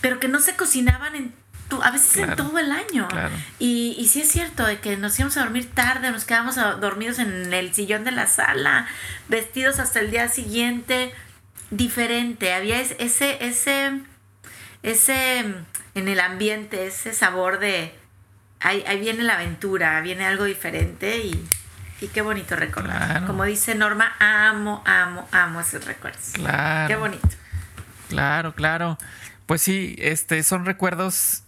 Pero 0.00 0.20
que 0.20 0.28
no 0.28 0.40
se 0.40 0.56
cocinaban 0.56 1.14
en 1.14 1.42
a 1.80 1.90
veces 1.90 2.16
en 2.18 2.36
todo 2.36 2.58
el 2.58 2.70
año. 2.70 3.08
Y, 3.58 3.94
y 3.98 4.08
sí 4.08 4.20
es 4.20 4.28
cierto 4.28 4.66
de 4.66 4.80
que 4.80 4.96
nos 4.96 5.18
íbamos 5.18 5.36
a 5.36 5.40
dormir 5.44 5.70
tarde, 5.72 6.10
nos 6.10 6.24
quedábamos 6.24 6.56
dormidos 6.80 7.18
en 7.18 7.52
el 7.52 7.72
sillón 7.72 8.04
de 8.04 8.10
la 8.10 8.26
sala, 8.26 8.86
vestidos 9.28 9.78
hasta 9.78 10.00
el 10.00 10.10
día 10.10 10.28
siguiente, 10.28 11.14
diferente. 11.70 12.52
Había 12.52 12.80
ese, 12.80 13.38
ese, 13.40 14.00
ese, 14.82 15.38
en 15.94 16.08
el 16.08 16.20
ambiente, 16.20 16.86
ese 16.86 17.14
sabor 17.14 17.58
de 17.58 17.94
ahí, 18.62 18.84
viene 19.00 19.22
la 19.22 19.34
aventura, 19.34 20.00
viene 20.00 20.26
algo 20.26 20.44
diferente 20.44 21.18
y, 21.18 21.48
qué 22.12 22.22
bonito 22.22 22.56
recordar. 22.56 23.26
Como 23.26 23.44
dice 23.44 23.74
Norma, 23.74 24.12
amo, 24.18 24.82
amo, 24.86 25.28
amo 25.30 25.60
esos 25.60 25.84
recuerdos. 25.84 26.30
Claro. 26.32 26.88
Qué 26.88 26.96
bonito. 26.96 27.28
Claro, 28.08 28.54
claro. 28.54 28.98
Pues 29.46 29.62
sí, 29.62 29.94
este, 29.98 30.42
son 30.42 30.64
recuerdos, 30.64 31.44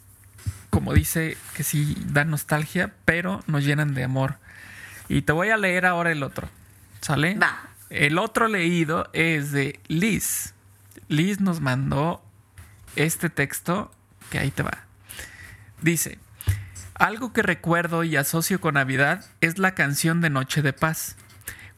como 0.71 0.95
dice, 0.95 1.37
que 1.55 1.65
sí 1.65 1.97
dan 2.07 2.31
nostalgia, 2.31 2.93
pero 3.05 3.43
nos 3.47 3.65
llenan 3.65 3.95
de 3.95 4.05
amor. 4.05 4.37
Y 5.09 5.23
te 5.23 5.33
voy 5.33 5.51
a 5.51 5.57
leer 5.57 5.87
ahora 5.87 6.13
el 6.13 6.23
otro, 6.23 6.49
¿sale? 7.01 7.35
Va. 7.35 7.69
El 7.91 8.19
otro 8.19 8.49
leído 8.49 9.09
es 9.13 9.53
de 9.53 9.81
Liz. 9.89 10.55
Liz 11.09 11.41
nos 11.41 11.61
mandó 11.61 12.25
este 12.97 13.29
texto 13.29 13.93
que 14.31 14.39
ahí 14.39 14.51
te 14.51 14.63
va. 14.63 14.85
Dice, 15.83 16.19
algo 16.95 17.33
que 17.33 17.43
recuerdo 17.43 18.05
y 18.05 18.17
asocio 18.17 18.61
con 18.61 18.75
Navidad 18.75 19.25
es 19.41 19.59
la 19.59 19.75
canción 19.75 20.21
de 20.21 20.31
Noche 20.31 20.63
de 20.63 20.73
Paz. 20.73 21.17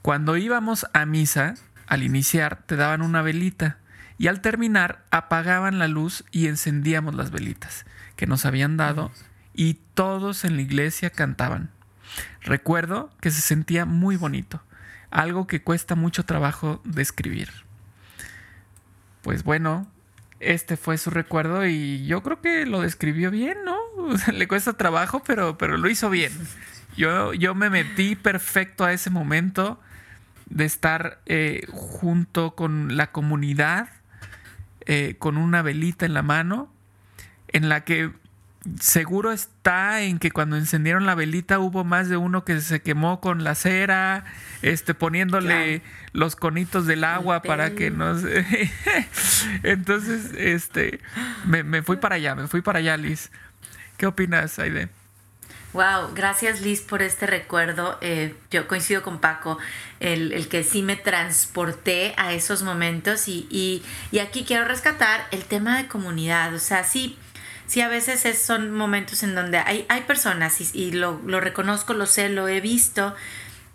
Cuando 0.02 0.36
íbamos 0.36 0.86
a 0.92 1.06
misa, 1.06 1.54
al 1.86 2.02
iniciar 2.02 2.62
te 2.66 2.76
daban 2.76 3.02
una 3.02 3.22
velita 3.22 3.78
y 4.18 4.28
al 4.28 4.40
terminar 4.40 5.04
apagaban 5.10 5.78
la 5.78 5.88
luz 5.88 6.24
y 6.30 6.46
encendíamos 6.46 7.14
las 7.14 7.30
velitas 7.30 7.86
que 8.14 8.26
nos 8.26 8.44
habían 8.44 8.76
dado 8.76 9.10
y 9.54 9.74
todos 9.94 10.44
en 10.44 10.56
la 10.56 10.62
iglesia 10.62 11.10
cantaban. 11.10 11.70
Recuerdo 12.42 13.10
que 13.20 13.30
se 13.30 13.40
sentía 13.40 13.84
muy 13.84 14.16
bonito, 14.16 14.62
algo 15.10 15.46
que 15.46 15.62
cuesta 15.62 15.94
mucho 15.94 16.24
trabajo 16.24 16.80
describir. 16.84 17.50
Pues 19.22 19.42
bueno, 19.42 19.90
este 20.40 20.76
fue 20.76 20.98
su 20.98 21.10
recuerdo 21.10 21.66
y 21.66 22.06
yo 22.06 22.22
creo 22.22 22.40
que 22.40 22.66
lo 22.66 22.80
describió 22.82 23.30
bien, 23.30 23.58
¿no? 23.64 23.76
Le 24.32 24.48
cuesta 24.48 24.74
trabajo, 24.74 25.22
pero, 25.24 25.58
pero 25.58 25.76
lo 25.76 25.88
hizo 25.88 26.10
bien. 26.10 26.32
Yo, 26.96 27.34
yo 27.34 27.54
me 27.54 27.70
metí 27.70 28.16
perfecto 28.16 28.84
a 28.84 28.92
ese 28.92 29.10
momento 29.10 29.80
de 30.48 30.64
estar 30.64 31.20
eh, 31.26 31.66
junto 31.70 32.54
con 32.54 32.96
la 32.96 33.12
comunidad, 33.12 33.88
eh, 34.86 35.16
con 35.18 35.36
una 35.36 35.62
velita 35.62 36.06
en 36.06 36.14
la 36.14 36.22
mano, 36.22 36.72
en 37.48 37.68
la 37.68 37.84
que 37.84 38.12
seguro 38.80 39.32
está 39.32 40.02
en 40.02 40.18
que 40.18 40.30
cuando 40.30 40.56
encendieron 40.56 41.06
la 41.06 41.14
velita 41.14 41.58
hubo 41.58 41.84
más 41.84 42.08
de 42.08 42.16
uno 42.16 42.44
que 42.44 42.60
se 42.60 42.80
quemó 42.80 43.20
con 43.20 43.44
la 43.44 43.54
cera, 43.54 44.24
este, 44.62 44.94
poniéndole 44.94 45.82
los 46.12 46.36
conitos 46.36 46.86
del 46.86 47.04
agua 47.04 47.42
para 47.42 47.74
que 47.74 47.90
no 47.90 48.18
se... 48.18 48.44
Entonces, 49.62 50.32
este, 50.36 51.00
me, 51.44 51.62
me, 51.62 51.82
fui 51.82 51.96
para 51.96 52.16
allá, 52.16 52.34
me 52.34 52.48
fui 52.48 52.62
para 52.62 52.78
allá, 52.80 52.96
Liz. 52.96 53.30
¿Qué 53.96 54.06
opinas, 54.06 54.58
Aide? 54.58 54.88
Wow, 55.72 56.14
gracias 56.14 56.62
Liz 56.62 56.80
por 56.80 57.02
este 57.02 57.26
recuerdo. 57.26 57.98
Eh, 58.00 58.34
yo 58.50 58.66
coincido 58.66 59.02
con 59.02 59.20
Paco, 59.20 59.58
el, 60.00 60.32
el, 60.32 60.48
que 60.48 60.64
sí 60.64 60.82
me 60.82 60.96
transporté 60.96 62.14
a 62.16 62.32
esos 62.32 62.62
momentos 62.62 63.28
y, 63.28 63.46
y, 63.50 63.82
y, 64.10 64.20
aquí 64.20 64.44
quiero 64.44 64.64
rescatar 64.64 65.26
el 65.32 65.44
tema 65.44 65.76
de 65.76 65.86
comunidad. 65.86 66.54
O 66.54 66.58
sea, 66.58 66.82
sí, 66.84 67.18
sí 67.66 67.82
a 67.82 67.88
veces 67.88 68.24
es, 68.24 68.40
son 68.40 68.70
momentos 68.70 69.22
en 69.22 69.34
donde 69.34 69.58
hay, 69.58 69.84
hay 69.90 70.02
personas 70.02 70.62
y, 70.62 70.70
y 70.72 70.92
lo, 70.92 71.20
lo, 71.26 71.40
reconozco, 71.40 71.92
lo 71.92 72.06
sé, 72.06 72.30
lo 72.30 72.48
he 72.48 72.62
visto, 72.62 73.14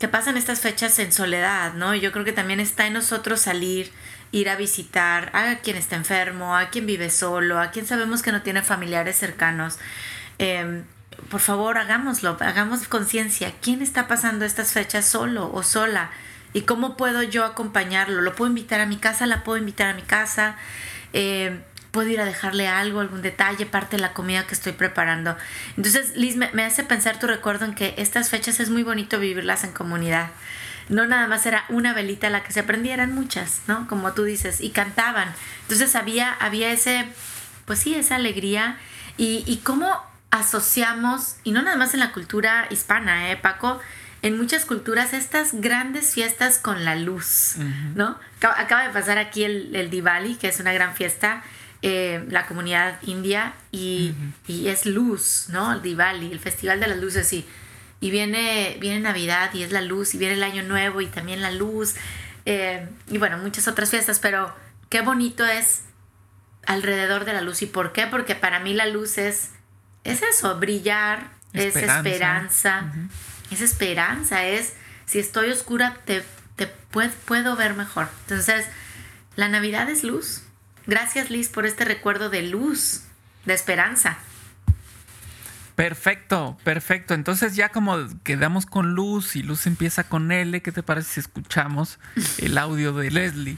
que 0.02 0.08
pasan 0.08 0.36
estas 0.36 0.62
fechas 0.62 0.98
en 0.98 1.12
soledad, 1.12 1.76
¿no? 1.76 1.94
Yo 1.94 2.12
creo 2.12 2.26
que 2.26 2.34
también 2.34 2.60
está 2.60 2.88
en 2.88 2.94
nosotros 2.94 3.40
salir, 3.40 3.92
ir 4.32 4.50
a 4.50 4.56
visitar 4.56 5.30
a 5.36 5.60
quien 5.60 5.78
está 5.78 5.96
enfermo, 5.96 6.58
a 6.58 6.72
quien 6.72 6.88
vive 6.88 7.12
solo, 7.12 7.60
a 7.60 7.70
quien 7.70 7.86
sabemos 7.86 8.24
que 8.24 8.32
no 8.32 8.42
tiene 8.42 8.64
familiares 8.64 9.16
cercanos. 9.16 9.78
Eh, 10.40 10.82
por 11.30 11.40
favor, 11.40 11.78
hagámoslo, 11.78 12.36
hagamos 12.40 12.88
conciencia. 12.88 13.54
¿Quién 13.62 13.84
está 13.84 14.08
pasando 14.08 14.44
estas 14.44 14.72
fechas 14.72 15.06
solo 15.06 15.52
o 15.54 15.62
sola? 15.62 16.10
¿Y 16.52 16.62
cómo 16.62 16.98
puedo 16.98 17.22
yo 17.22 17.46
acompañarlo? 17.46 18.22
¿Lo 18.22 18.34
puedo 18.34 18.50
invitar 18.50 18.82
a 18.82 18.88
mi 18.88 18.98
casa? 18.98 19.28
¿La 19.28 19.44
puedo 19.44 19.60
invitar 19.60 19.90
a 19.90 19.94
mi 19.94 20.02
casa? 20.02 20.56
Eh, 21.14 21.62
¿Puedo 21.92 22.10
ir 22.10 22.22
a 22.22 22.26
dejarle 22.26 22.68
algo, 22.68 23.02
algún 23.02 23.22
detalle, 23.22 23.66
parte 23.66 23.98
de 23.98 24.02
la 24.02 24.14
comida 24.14 24.48
que 24.48 24.54
estoy 24.54 24.72
preparando? 24.72 25.38
Entonces, 25.76 26.16
Liz, 26.16 26.38
me, 26.38 26.50
me 26.54 26.64
hace 26.64 26.84
pensar 26.84 27.20
tu 27.20 27.28
recuerdo 27.28 27.66
en 27.66 27.76
que 27.76 27.94
estas 27.98 28.30
fechas 28.30 28.60
es 28.60 28.70
muy 28.70 28.84
bonito 28.84 29.20
vivirlas 29.20 29.64
en 29.64 29.74
comunidad. 29.74 30.30
No 30.90 31.06
nada 31.06 31.28
más 31.28 31.46
era 31.46 31.66
una 31.70 31.94
velita 31.94 32.30
la 32.30 32.44
que 32.44 32.52
se 32.52 32.64
prendía, 32.64 32.94
eran 32.94 33.14
muchas, 33.14 33.62
¿no? 33.68 33.88
Como 33.88 34.14
tú 34.14 34.24
dices, 34.24 34.62
y 34.62 34.72
cantaban. 34.72 35.34
Entonces 35.64 35.96
había, 35.96 36.34
había 36.34 36.72
ese, 36.72 37.06
pues 37.66 37.80
sí, 37.80 37.94
esa 37.96 38.16
alegría. 38.16 38.78
Y, 39.18 39.44
y 39.46 39.58
cómo 39.58 40.02
asociamos, 40.32 41.36
y 41.44 41.52
no 41.52 41.62
nada 41.62 41.76
más 41.78 41.94
en 41.94 42.00
la 42.00 42.12
cultura 42.14 42.68
hispana, 42.70 43.32
¿eh, 43.32 43.38
Paco? 43.38 43.80
En 44.22 44.38
muchas 44.38 44.66
culturas 44.66 45.14
estas 45.14 45.54
grandes 45.54 46.14
fiestas 46.14 46.58
con 46.58 46.86
la 46.86 46.96
luz, 46.96 47.56
uh 47.58 47.62
-huh. 47.62 47.96
¿no? 47.96 48.20
Acaba 48.42 48.84
de 48.84 48.90
pasar 48.90 49.18
aquí 49.18 49.44
el, 49.44 49.76
el, 49.76 49.90
Diwali, 49.90 50.36
que 50.36 50.48
es 50.48 50.60
una 50.60 50.72
gran 50.74 50.96
fiesta, 50.96 51.44
eh, 51.82 52.26
la 52.30 52.46
comunidad 52.48 53.00
india, 53.04 53.54
y, 53.72 54.14
uh 54.16 54.24
-huh. 54.24 54.34
y, 54.48 54.68
es 54.68 54.86
luz, 54.86 55.46
¿no? 55.50 55.74
El 55.74 55.82
Diwali, 55.82 56.32
el 56.32 56.40
Festival 56.40 56.80
de 56.80 56.88
las 56.88 56.98
Luces, 56.98 57.32
y, 57.34 57.46
y 58.00 58.12
viene, 58.12 58.78
viene 58.80 59.00
Navidad 59.00 59.54
y 59.54 59.64
es 59.64 59.72
la 59.72 59.82
luz, 59.82 60.14
y 60.14 60.18
viene 60.18 60.36
el 60.36 60.44
Año 60.44 60.64
Nuevo 60.64 61.02
y 61.02 61.08
también 61.08 61.42
la 61.42 61.52
luz, 61.52 61.96
eh, 62.46 62.88
y 63.08 63.18
bueno, 63.18 63.38
muchas 63.38 63.68
otras 63.68 63.90
fiestas, 63.90 64.20
pero 64.20 64.54
qué 64.90 65.02
bonito 65.02 65.46
es 65.46 65.84
alrededor 66.66 67.26
de 67.26 67.34
la 67.34 67.42
luz. 67.42 67.62
¿Y 67.62 67.66
por 67.66 67.92
qué? 67.92 68.08
Porque 68.08 68.36
para 68.36 68.60
mí 68.60 68.74
la 68.74 68.86
luz 68.86 69.18
es 69.18 69.52
es 70.04 70.22
eso, 70.24 70.58
brillar, 70.58 71.30
esperanza. 71.54 71.80
es 71.80 72.06
esperanza, 72.06 72.82
uh 72.84 72.98
-huh. 72.98 73.54
es 73.54 73.62
esperanza, 73.62 74.46
es 74.46 74.74
si 75.06 75.20
estoy 75.20 75.52
oscura 75.52 75.98
te, 76.06 76.24
te 76.56 76.68
puedo, 76.68 77.12
puedo, 77.26 77.56
ver 77.56 77.74
mejor. 77.76 78.08
Entonces, 78.22 78.66
la 79.36 79.48
Navidad 79.50 79.90
es 79.90 80.04
luz. 80.04 80.44
Gracias 80.88 81.30
Liz 81.30 81.50
por 81.50 81.66
este 81.66 81.86
recuerdo 81.86 82.30
de 82.30 82.44
luz, 82.44 83.04
de 83.46 83.54
esperanza. 83.54 84.18
Perfecto, 85.76 86.58
perfecto. 86.64 87.14
Entonces 87.14 87.56
ya 87.56 87.70
como 87.70 87.98
quedamos 88.24 88.66
con 88.66 88.94
Luz 88.94 89.36
y 89.36 89.44
Luz 89.44 89.66
empieza 89.68 90.04
con 90.04 90.32
L, 90.32 90.62
¿qué 90.62 90.72
te 90.72 90.84
parece 90.84 91.14
si 91.14 91.20
escuchamos 91.22 92.00
el 92.40 92.58
audio 92.58 92.94
de 92.94 93.10
Leslie? 93.10 93.58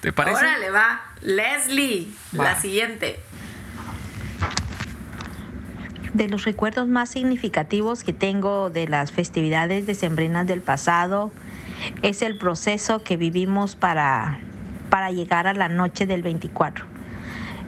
¿Te 0.00 0.12
parece? 0.12 0.38
Órale, 0.38 0.70
va. 0.70 1.00
Leslie, 1.20 2.08
va. 2.36 2.44
la 2.44 2.60
siguiente 2.60 3.20
de 6.14 6.28
los 6.28 6.44
recuerdos 6.44 6.88
más 6.88 7.10
significativos 7.10 8.04
que 8.04 8.12
tengo 8.12 8.70
de 8.70 8.86
las 8.86 9.12
festividades 9.12 9.86
decembrinas 9.86 10.46
del 10.46 10.60
pasado 10.60 11.32
es 12.02 12.22
el 12.22 12.36
proceso 12.36 13.02
que 13.02 13.16
vivimos 13.16 13.76
para, 13.76 14.38
para 14.92 15.10
llegar 15.10 15.46
a 15.46 15.54
la 15.54 15.70
noche 15.70 16.04
del 16.04 16.20
24. 16.20 16.84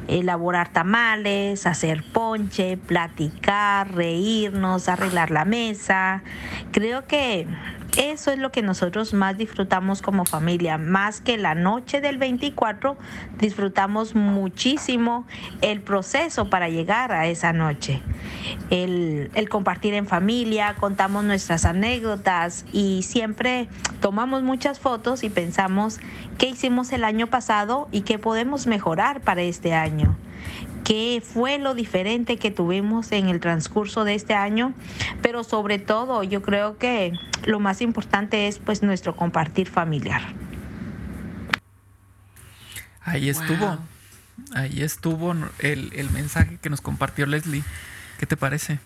Elaborar 0.08 0.68
tamales, 0.68 1.66
hacer 1.66 2.04
ponche, 2.12 2.76
platicar, 2.76 3.94
reírnos, 3.94 4.90
arreglar 4.90 5.30
la 5.30 5.46
mesa. 5.46 6.22
Creo 6.70 7.06
que 7.06 7.46
eso 7.96 8.32
es 8.32 8.38
lo 8.38 8.50
que 8.50 8.62
nosotros 8.62 9.14
más 9.14 9.38
disfrutamos 9.38 10.02
como 10.02 10.24
familia, 10.24 10.78
más 10.78 11.20
que 11.20 11.36
la 11.36 11.54
noche 11.54 12.00
del 12.00 12.18
24, 12.18 12.96
disfrutamos 13.38 14.14
muchísimo 14.14 15.26
el 15.60 15.80
proceso 15.80 16.50
para 16.50 16.68
llegar 16.68 17.12
a 17.12 17.26
esa 17.26 17.52
noche. 17.52 18.02
El, 18.70 19.30
el, 19.34 19.48
compartir 19.48 19.94
en 19.94 20.06
familia, 20.06 20.74
contamos 20.78 21.24
nuestras 21.24 21.64
anécdotas 21.64 22.64
y 22.72 23.02
siempre 23.02 23.68
tomamos 24.00 24.42
muchas 24.42 24.80
fotos 24.80 25.22
y 25.22 25.30
pensamos 25.30 26.00
qué 26.38 26.48
hicimos 26.48 26.92
el 26.92 27.04
año 27.04 27.28
pasado 27.28 27.88
y 27.92 28.02
qué 28.02 28.18
podemos 28.18 28.66
mejorar 28.66 29.20
para 29.20 29.42
este 29.42 29.74
año 29.74 30.16
qué 30.84 31.22
fue 31.24 31.58
lo 31.58 31.74
diferente 31.74 32.36
que 32.36 32.50
tuvimos 32.50 33.10
en 33.12 33.28
el 33.28 33.40
transcurso 33.40 34.04
de 34.04 34.14
este 34.14 34.34
año, 34.34 34.74
pero 35.22 35.42
sobre 35.42 35.78
todo 35.78 36.22
yo 36.22 36.42
creo 36.42 36.78
que 36.78 37.12
lo 37.44 37.58
más 37.58 37.80
importante 37.80 38.46
es 38.46 38.58
pues 38.58 38.82
nuestro 38.82 39.16
compartir 39.16 39.68
familiar. 39.68 40.22
Ahí 43.00 43.28
estuvo, 43.28 43.66
wow. 43.66 43.78
ahí 44.54 44.82
estuvo 44.82 45.34
el, 45.58 45.92
el, 45.94 46.10
mensaje 46.10 46.58
que 46.60 46.70
nos 46.70 46.80
compartió 46.80 47.26
Leslie. 47.26 47.62
¿Qué 48.18 48.26
te 48.26 48.36
parece? 48.36 48.78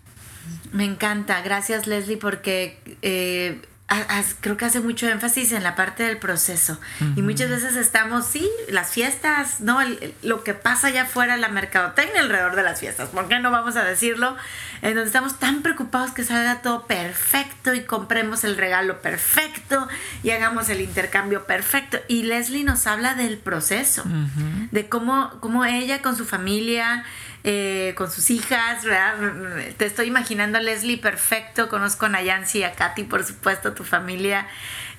Me 0.72 0.84
encanta, 0.84 1.40
gracias 1.42 1.86
Leslie 1.86 2.16
porque 2.16 2.80
eh, 3.02 3.60
creo 4.40 4.56
que 4.56 4.66
hace 4.66 4.80
mucho 4.80 5.08
énfasis 5.08 5.52
en 5.52 5.62
la 5.62 5.74
parte 5.74 6.02
del 6.02 6.18
proceso. 6.18 6.78
Uh 7.00 7.04
-huh. 7.04 7.18
Y 7.18 7.22
muchas 7.22 7.48
veces 7.48 7.76
estamos, 7.76 8.26
sí, 8.26 8.48
las 8.68 8.90
fiestas, 8.90 9.60
¿no? 9.60 9.80
El, 9.80 10.14
lo 10.22 10.44
que 10.44 10.54
pasa 10.54 10.88
allá 10.88 11.02
afuera, 11.02 11.36
la 11.36 11.48
mercadotecnia 11.48 12.20
alrededor 12.20 12.54
de 12.54 12.62
las 12.62 12.80
fiestas, 12.80 13.08
¿por 13.08 13.28
qué 13.28 13.38
no 13.38 13.50
vamos 13.50 13.76
a 13.76 13.84
decirlo? 13.84 14.36
En 14.82 14.94
donde 14.94 15.06
estamos 15.06 15.38
tan 15.38 15.62
preocupados 15.62 16.12
que 16.12 16.22
salga 16.22 16.60
todo 16.62 16.86
perfecto 16.86 17.74
y 17.74 17.80
compremos 17.80 18.44
el 18.44 18.56
regalo 18.56 19.00
perfecto 19.00 19.88
y 20.22 20.30
hagamos 20.30 20.68
el 20.68 20.80
intercambio 20.80 21.46
perfecto. 21.46 21.98
Y 22.08 22.24
Leslie 22.24 22.64
nos 22.64 22.86
habla 22.86 23.14
del 23.14 23.38
proceso, 23.38 24.02
uh 24.04 24.08
-huh. 24.08 24.70
de 24.70 24.88
cómo, 24.88 25.30
cómo 25.40 25.64
ella 25.64 26.02
con 26.02 26.16
su 26.16 26.24
familia 26.24 27.04
eh, 27.50 27.94
con 27.96 28.10
sus 28.10 28.28
hijas, 28.28 28.84
¿verdad? 28.84 29.14
Te 29.78 29.86
estoy 29.86 30.08
imaginando 30.08 30.58
a 30.58 30.60
Leslie 30.60 30.98
perfecto, 30.98 31.70
conozco 31.70 32.04
a 32.04 32.10
Nayansi 32.10 32.58
y 32.58 32.64
a 32.64 32.72
Katy, 32.72 33.04
por 33.04 33.24
supuesto, 33.24 33.72
tu 33.72 33.84
familia. 33.84 34.46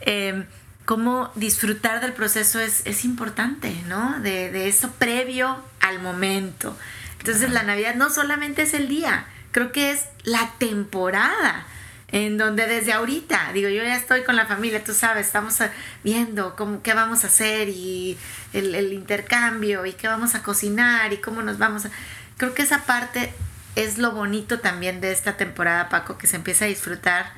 Eh, 0.02 0.46
cómo 0.84 1.32
disfrutar 1.36 2.02
del 2.02 2.14
proceso 2.14 2.60
es, 2.60 2.82
es 2.88 3.06
importante, 3.06 3.72
¿no? 3.88 4.20
De, 4.22 4.50
de, 4.50 4.68
eso 4.68 4.92
previo 4.94 5.64
al 5.80 6.00
momento. 6.00 6.76
Entonces 7.20 7.52
la 7.52 7.62
Navidad 7.62 7.94
no 7.94 8.10
solamente 8.10 8.64
es 8.64 8.74
el 8.74 8.88
día, 8.88 9.28
creo 9.52 9.72
que 9.72 9.92
es 9.92 10.06
la 10.24 10.52
temporada 10.58 11.68
en 12.12 12.40
donde 12.40 12.66
desde 12.66 12.94
ahorita, 12.94 13.52
digo, 13.54 13.70
yo 13.70 13.84
ya 13.84 13.96
estoy 13.96 14.24
con 14.24 14.36
la 14.36 14.48
familia, 14.48 14.84
tú 14.84 14.94
sabes, 14.96 15.28
estamos 15.28 15.58
viendo 16.04 16.56
cómo, 16.56 16.82
qué 16.82 16.96
vamos 16.96 17.24
a 17.24 17.28
hacer 17.28 17.70
y 17.70 18.18
el, 18.54 18.74
el, 18.74 18.94
intercambio 18.94 19.86
y 19.86 19.94
qué 19.94 20.08
vamos 20.08 20.34
a 20.34 20.42
cocinar 20.42 21.14
y 21.14 21.18
cómo 21.18 21.44
nos 21.44 21.60
vamos 21.60 21.86
a... 21.86 21.92
Creo 22.40 22.56
que 22.56 22.64
esa 22.64 22.86
parte 22.86 23.32
es 23.76 23.98
lo 23.98 24.14
bonito 24.14 24.60
también 24.60 25.02
de 25.02 25.12
esta 25.12 25.38
temporada, 25.38 25.90
Paco, 25.90 26.18
que 26.18 26.26
se 26.26 26.38
empieza 26.38 26.66
a 26.66 26.70
disfrutar 26.70 27.32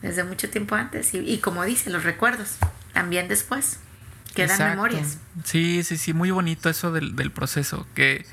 desde 0.00 0.24
mucho 0.24 0.48
tiempo 0.48 0.76
antes 0.76 1.12
y, 1.12 1.18
y 1.18 1.38
como 1.38 1.64
dice, 1.64 1.90
los 1.90 2.04
recuerdos 2.04 2.56
también 2.92 3.28
después. 3.28 3.80
Quedan 4.34 4.70
memorias. 4.70 5.18
Sí, 5.44 5.82
sí, 5.82 5.96
sí, 5.96 6.12
muy 6.12 6.30
bonito 6.30 6.70
eso 6.70 6.92
del, 6.92 7.16
del 7.16 7.30
proceso, 7.30 7.86
que 7.94 8.24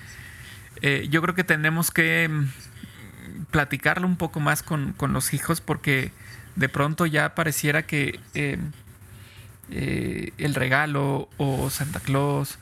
eh, 0.82 1.08
yo 1.10 1.24
creo 1.24 1.36
que 1.36 1.44
tenemos 1.44 1.92
que 1.92 2.30
platicarlo 3.50 4.08
un 4.08 4.16
poco 4.16 4.40
más 4.40 4.64
con, 4.64 4.96
los 5.00 5.34
hijos 5.34 5.60
porque 5.60 6.12
de 6.56 6.70
pronto 6.70 7.08
ya 7.08 7.36
pareciera 7.36 7.84
que 7.84 8.20
eh, 8.34 8.58
eh, 9.72 10.34
el 10.38 10.56
regalo 10.56 11.30
o 11.38 11.70
Santa 11.72 12.00
Claus 12.00 12.58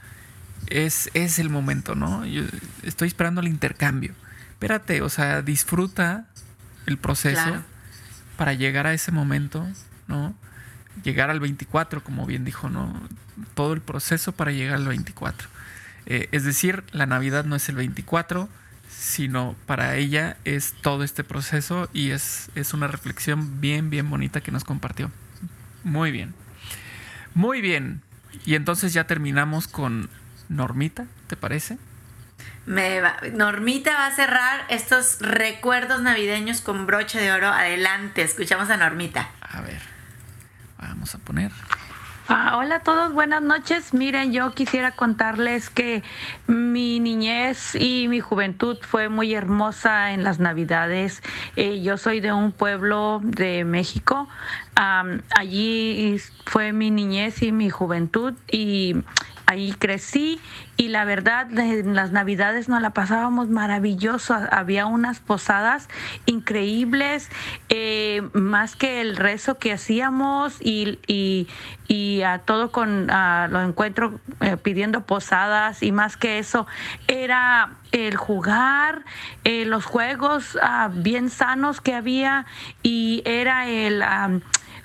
es, 0.68 1.10
es 1.14 1.40
el 1.40 1.50
momento, 1.50 1.96
¿no? 1.96 2.26
Yo 2.26 2.44
estoy 2.84 3.08
esperando 3.08 3.42
el 3.42 3.48
intercambio. 3.48 4.14
Espérate, 4.52 5.02
o 5.02 5.10
sea, 5.10 5.42
disfruta 5.42 6.26
el 6.86 6.98
proceso 6.98 7.64
para 8.38 8.54
llegar 8.54 8.88
a 8.88 8.94
ese 8.94 9.12
momento, 9.12 9.68
¿no? 10.08 10.36
Llegar 11.04 11.30
al 11.30 11.40
24, 11.40 12.04
como 12.04 12.26
bien 12.26 12.46
dijo, 12.46 12.70
¿no? 12.70 13.08
Todo 13.54 13.74
el 13.74 13.82
proceso 13.82 14.32
para 14.34 14.52
llegar 14.52 14.76
al 14.76 14.88
24. 14.88 15.48
Eh, 16.06 16.28
es 16.32 16.44
decir, 16.44 16.84
la 16.92 17.06
Navidad 17.06 17.46
no 17.46 17.56
es 17.56 17.70
el 17.70 17.76
24, 17.76 18.50
sino 18.90 19.56
para 19.66 19.96
ella 19.96 20.38
es 20.44 20.74
todo 20.82 21.04
este 21.04 21.24
proceso 21.24 21.90
y 21.94 22.12
es, 22.12 22.50
es 22.56 22.74
una 22.74 22.88
reflexión 22.88 23.62
bien, 23.62 23.90
bien 23.90 24.10
bonita 24.10 24.42
que 24.42 24.52
nos 24.52 24.64
compartió. 24.64 25.12
Muy 25.84 26.12
bien. 26.12 26.34
Muy 27.34 27.62
bien. 27.62 28.02
Y 28.46 28.56
entonces 28.56 28.94
ya 28.94 29.06
terminamos 29.06 29.68
con 29.68 30.10
Normita, 30.50 31.06
¿te 31.28 31.38
parece? 31.38 31.78
Me 32.66 33.02
Normita 33.34 33.94
va 33.94 34.08
a 34.08 34.12
cerrar 34.12 34.66
estos 34.70 35.20
recuerdos 35.22 36.02
navideños 36.02 36.62
con 36.62 36.86
broche 36.86 37.20
de 37.20 37.32
oro. 37.32 37.48
Adelante, 37.48 38.24
escuchamos 38.24 38.70
a 38.70 38.78
Normita. 38.78 39.30
A 39.42 39.62
ver, 39.62 39.82
vamos 40.78 41.16
a 41.16 41.20
poner. 41.20 41.52
Ah, 42.32 42.58
hola 42.58 42.76
a 42.76 42.80
todos, 42.82 43.12
buenas 43.12 43.42
noches. 43.42 43.92
Miren, 43.92 44.32
yo 44.32 44.52
quisiera 44.52 44.92
contarles 44.92 45.72
que 45.72 46.04
mi 46.46 47.00
niñez 47.00 47.74
y 47.74 48.08
mi 48.08 48.20
juventud 48.20 48.78
fue 48.82 49.10
muy 49.10 49.34
hermosa 49.34 50.14
en 50.14 50.24
las 50.24 50.38
Navidades. 50.38 51.24
Eh, 51.56 51.82
yo 51.82 51.98
soy 51.98 52.20
de 52.20 52.32
un 52.32 52.52
pueblo 52.52 53.20
de 53.24 53.66
México. 53.66 54.30
allí 54.76 56.22
fue 56.46 56.72
mi 56.72 56.92
niñez 56.92 57.42
y 57.42 57.52
mi 57.52 57.72
juventud 57.72 58.36
y 58.52 58.96
ahí 59.50 59.74
crecí 59.74 60.40
y 60.78 60.90
la 60.90 61.06
verdad 61.06 61.52
en 61.58 61.96
las 61.96 62.12
navidades 62.12 62.70
nos 62.70 62.84
la 62.84 62.92
pasábamos 62.92 63.50
maravilloso, 63.50 64.38
había 64.52 64.86
unas 64.86 65.20
posadas 65.20 65.90
increíbles, 66.28 67.30
eh, 67.70 68.22
más 68.34 68.76
que 68.76 69.02
el 69.02 69.18
rezo 69.18 69.58
que 69.58 69.74
hacíamos 69.74 70.58
y, 70.62 71.00
y, 71.08 71.48
a 72.22 72.40
todo 72.40 72.72
con 72.72 73.08
lo 73.08 73.62
encuentro 73.62 74.20
eh, 74.42 74.56
pidiendo 74.58 75.02
posadas 75.02 75.82
y 75.82 75.92
más 75.92 76.16
que 76.16 76.38
eso 76.38 76.68
era 77.08 77.72
el 77.92 78.18
jugar, 78.18 79.04
eh, 79.44 79.66
los 79.66 79.86
juegos 79.86 80.60
ah, 80.62 80.92
bien 80.94 81.32
sanos 81.32 81.82
que 81.82 81.96
había 81.96 82.46
y 82.84 83.24
era 83.26 83.68
el 83.68 84.04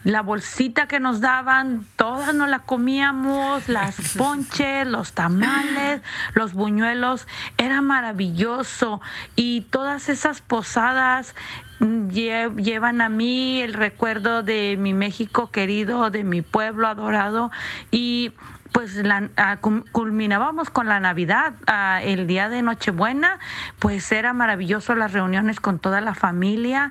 la 0.05 0.21
bolsita 0.21 0.87
que 0.87 1.01
nos 1.01 1.21
daban, 1.21 1.87
todas 1.97 2.35
nos 2.35 2.49
la 2.49 2.61
comíamos, 2.61 3.69
las 3.69 3.97
ponches, 4.19 4.87
los 4.87 5.14
tamales, 5.14 6.03
los 6.35 6.53
buñuelos, 6.53 7.27
era 7.57 7.81
maravilloso. 7.81 9.01
Y 9.35 9.62
todas 9.62 10.11
esas 10.11 10.43
posadas 10.43 11.35
mm, 11.81 12.09
llevan 12.09 13.01
a 13.01 13.09
mí 13.09 13.62
el 13.62 13.73
recuerdo 13.73 14.43
de 14.43 14.77
mi 14.79 14.93
México 14.93 15.51
querido, 15.51 16.11
de 16.11 16.23
mi 16.23 16.43
pueblo 16.43 16.87
adorado 16.87 17.51
y 17.90 18.33
pues 18.75 18.97
la, 18.97 19.31
ah, 19.37 19.59
culminábamos 19.93 20.69
con 20.69 20.89
la 20.89 20.99
Navidad, 20.99 21.55
ah, 21.69 22.01
el 22.03 22.27
día 22.27 22.49
de 22.49 22.61
Nochebuena, 22.61 23.39
pues 23.79 24.11
era 24.11 24.33
maravilloso 24.33 24.97
las 24.97 25.13
reuniones 25.13 25.61
con 25.61 25.79
toda 25.79 26.01
la 26.01 26.13
familia, 26.13 26.91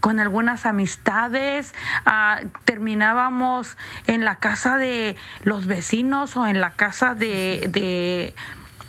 con 0.00 0.20
algunas 0.20 0.66
amistades, 0.66 1.74
ah, 2.04 2.40
terminábamos 2.66 3.78
en 4.06 4.26
la 4.26 4.36
casa 4.36 4.76
de 4.76 5.16
los 5.44 5.64
vecinos 5.64 6.36
o 6.36 6.46
en 6.46 6.60
la 6.60 6.72
casa 6.72 7.14
de, 7.14 8.34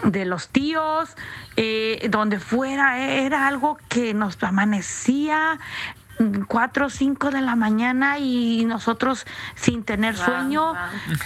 de 0.04 0.26
los 0.26 0.50
tíos, 0.50 1.16
eh, 1.56 2.08
donde 2.10 2.40
fuera, 2.40 3.00
era 3.00 3.48
algo 3.48 3.78
que 3.90 4.14
nos 4.14 4.42
amanecía 4.44 5.60
4 6.48 6.86
o 6.86 6.90
5 6.90 7.32
de 7.32 7.42
la 7.42 7.56
mañana 7.56 8.20
y 8.20 8.66
nosotros 8.66 9.26
sin 9.56 9.84
tener 9.84 10.16
sueño. 10.16 10.74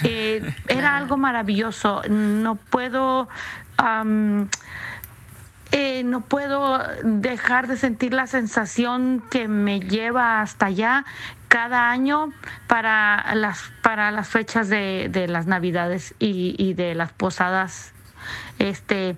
Eh, 0.04 0.54
era 0.68 0.96
algo 0.96 1.16
maravilloso. 1.16 2.02
No 2.08 2.56
puedo... 2.56 3.28
Eh, 5.74 6.02
no 6.04 6.20
puedo 6.20 6.78
dejar 7.02 7.66
de 7.66 7.78
sentir 7.78 8.12
la 8.12 8.26
sensación 8.26 9.24
que 9.30 9.48
me 9.48 9.80
lleva 9.80 10.42
hasta 10.42 10.66
allá 10.66 11.06
cada 11.48 11.90
año 11.90 12.30
para 12.66 13.34
las 13.34 13.72
para 13.82 14.10
las 14.10 14.28
fechas 14.28 14.68
de, 14.68 15.08
de 15.10 15.28
las 15.28 15.46
navidades 15.46 16.14
y, 16.18 16.54
y, 16.58 16.74
de 16.74 16.94
las 16.94 17.12
posadas 17.12 17.94
este 18.58 19.16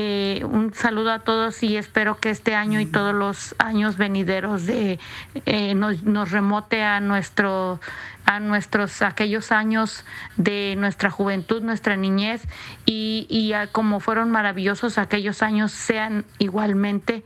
eh, 0.00 0.44
un 0.44 0.72
saludo 0.74 1.10
a 1.10 1.18
todos 1.18 1.60
y 1.64 1.76
espero 1.76 2.18
que 2.18 2.30
este 2.30 2.54
año 2.54 2.78
y 2.78 2.86
todos 2.86 3.12
los 3.12 3.56
años 3.58 3.96
venideros 3.96 4.64
de, 4.64 5.00
eh, 5.44 5.74
nos, 5.74 6.30
remote 6.30 6.84
a 6.84 7.00
nuestro 7.00 7.80
a 8.24 8.38
nuestros 8.38 9.02
aquellos 9.02 9.50
años 9.50 10.04
de 10.36 10.76
nuestra 10.78 11.10
juventud, 11.10 11.62
nuestra 11.62 11.96
niñez 11.96 12.44
y, 12.86 13.52
como 13.72 13.98
fueron 13.98 14.30
maravillosos 14.30 14.98
aquellos 14.98 15.42
años 15.42 15.72
sean 15.72 16.24
igualmente 16.38 17.24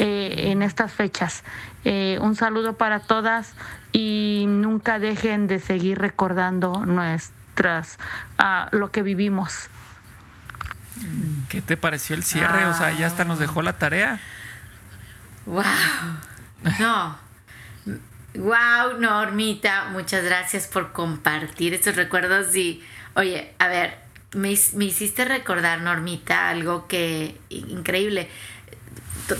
eh, 0.00 0.50
en 0.50 0.62
estas 0.62 0.90
fechas. 0.90 1.44
un 1.84 2.34
saludo 2.34 2.76
para 2.76 2.98
todas 2.98 3.54
y 3.92 4.46
nunca 4.48 4.98
dejen 4.98 5.46
de 5.46 5.60
seguir 5.60 5.98
recordando 5.98 6.84
nuestras 6.84 7.96
ah, 8.38 8.68
lo 8.72 8.90
que 8.90 9.02
vivimos. 9.02 9.70
¿Qué 11.48 11.62
te 11.62 11.76
pareció 11.76 12.14
el 12.14 12.24
cierre? 12.24 12.66
O 12.66 12.74
sea, 12.74 12.92
ya 12.92 13.06
hasta 13.06 13.24
nos 13.24 13.38
dejó 13.38 13.62
la 13.62 13.78
tarea. 13.78 14.20
¡Wow! 15.46 15.64
No. 16.78 17.18
¡Wow, 18.34 19.00
Normita! 19.00 19.86
Muchas 19.90 20.24
gracias 20.24 20.66
por 20.66 20.92
compartir 20.92 21.74
estos 21.74 21.96
recuerdos. 21.96 22.54
Y, 22.54 22.84
oye, 23.14 23.54
a 23.58 23.68
ver, 23.68 23.98
me, 24.32 24.52
hiciste 24.52 25.24
recordar, 25.24 25.80
Normita, 25.80 26.48
algo 26.50 26.86
que 26.86 27.40
increíble. 27.48 28.28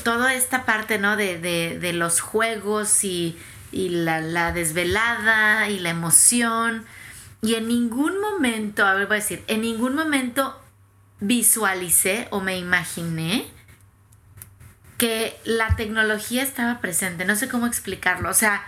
Toda 0.02 0.34
esta 0.34 0.64
parte, 0.64 0.98
¿no? 0.98 1.16
De, 1.16 1.90
los 1.94 2.20
juegos 2.20 3.04
y, 3.04 3.38
la, 3.72 4.20
la 4.20 4.52
desvelada 4.52 5.68
y 5.68 5.78
la 5.78 5.90
emoción. 5.90 6.84
Y 7.42 7.54
en 7.54 7.68
ningún 7.68 8.20
momento, 8.20 8.86
a 8.86 8.94
ver, 8.94 9.06
voy 9.06 9.18
a 9.18 9.20
decir, 9.20 9.44
en 9.46 9.60
ningún 9.60 9.94
momento 9.94 10.58
visualicé 11.20 12.28
o 12.30 12.40
me 12.40 12.58
imaginé 12.58 13.46
que 14.98 15.38
la 15.44 15.76
tecnología 15.76 16.42
estaba 16.42 16.80
presente. 16.80 17.24
No 17.24 17.36
sé 17.36 17.48
cómo 17.48 17.66
explicarlo. 17.66 18.28
O 18.28 18.34
sea, 18.34 18.62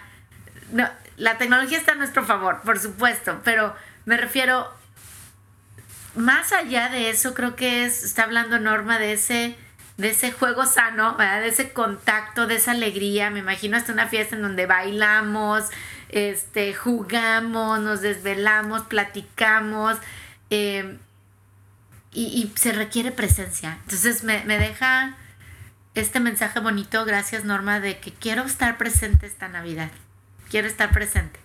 no, 0.73 0.89
la 1.17 1.39
tecnología 1.39 1.79
está 1.79 1.93
a 1.93 1.97
nuestro 1.97 2.25
favor, 2.25 2.61
por 2.63 2.79
supuesto, 2.79 3.41
pero 3.45 3.75
me 4.05 4.17
refiero, 4.17 4.73
más 6.15 6.53
allá 6.53 6.89
de 6.89 7.11
eso, 7.11 7.35
creo 7.35 7.57
que 7.57 7.85
es, 7.85 8.05
está 8.05 8.25
hablando 8.25 8.59
Norma 8.59 8.99
de 8.99 9.13
ese, 9.13 9.57
de 9.97 10.11
ese 10.11 10.33
juego 10.33 10.67
sano, 10.67 11.17
de 11.19 11.49
ese 11.49 11.73
contacto, 11.73 12.47
de 12.47 12.57
esa 12.57 12.71
alegría. 12.71 13.31
Me 13.31 13.41
imagino 13.41 13.77
hasta 13.77 13.93
una 13.93 14.07
fiesta 14.07 14.37
en 14.37 14.43
donde 14.43 14.67
bailamos, 14.67 15.65
este, 16.09 16.75
jugamos, 16.75 17.81
nos 17.81 18.01
desvelamos, 18.01 18.83
platicamos. 18.83 19.99
Eh, 20.51 20.97
y, 22.13 22.53
se 22.57 22.73
requiere 22.73 23.13
presencia. 23.13 23.79
Entonces 23.83 24.25
me, 24.25 24.43
deja 24.45 25.17
este 25.95 26.21
mensaje 26.21 26.61
bonito, 26.61 27.05
gracias 27.05 27.45
Norma, 27.45 27.81
de 27.81 27.99
que 27.99 28.13
quiero 28.13 28.45
estar 28.45 28.79
presente 28.79 29.27
esta 29.27 29.49
Navidad. 29.49 29.91
Quiero 30.51 30.67
estar 30.67 30.91
presente. 30.91 31.39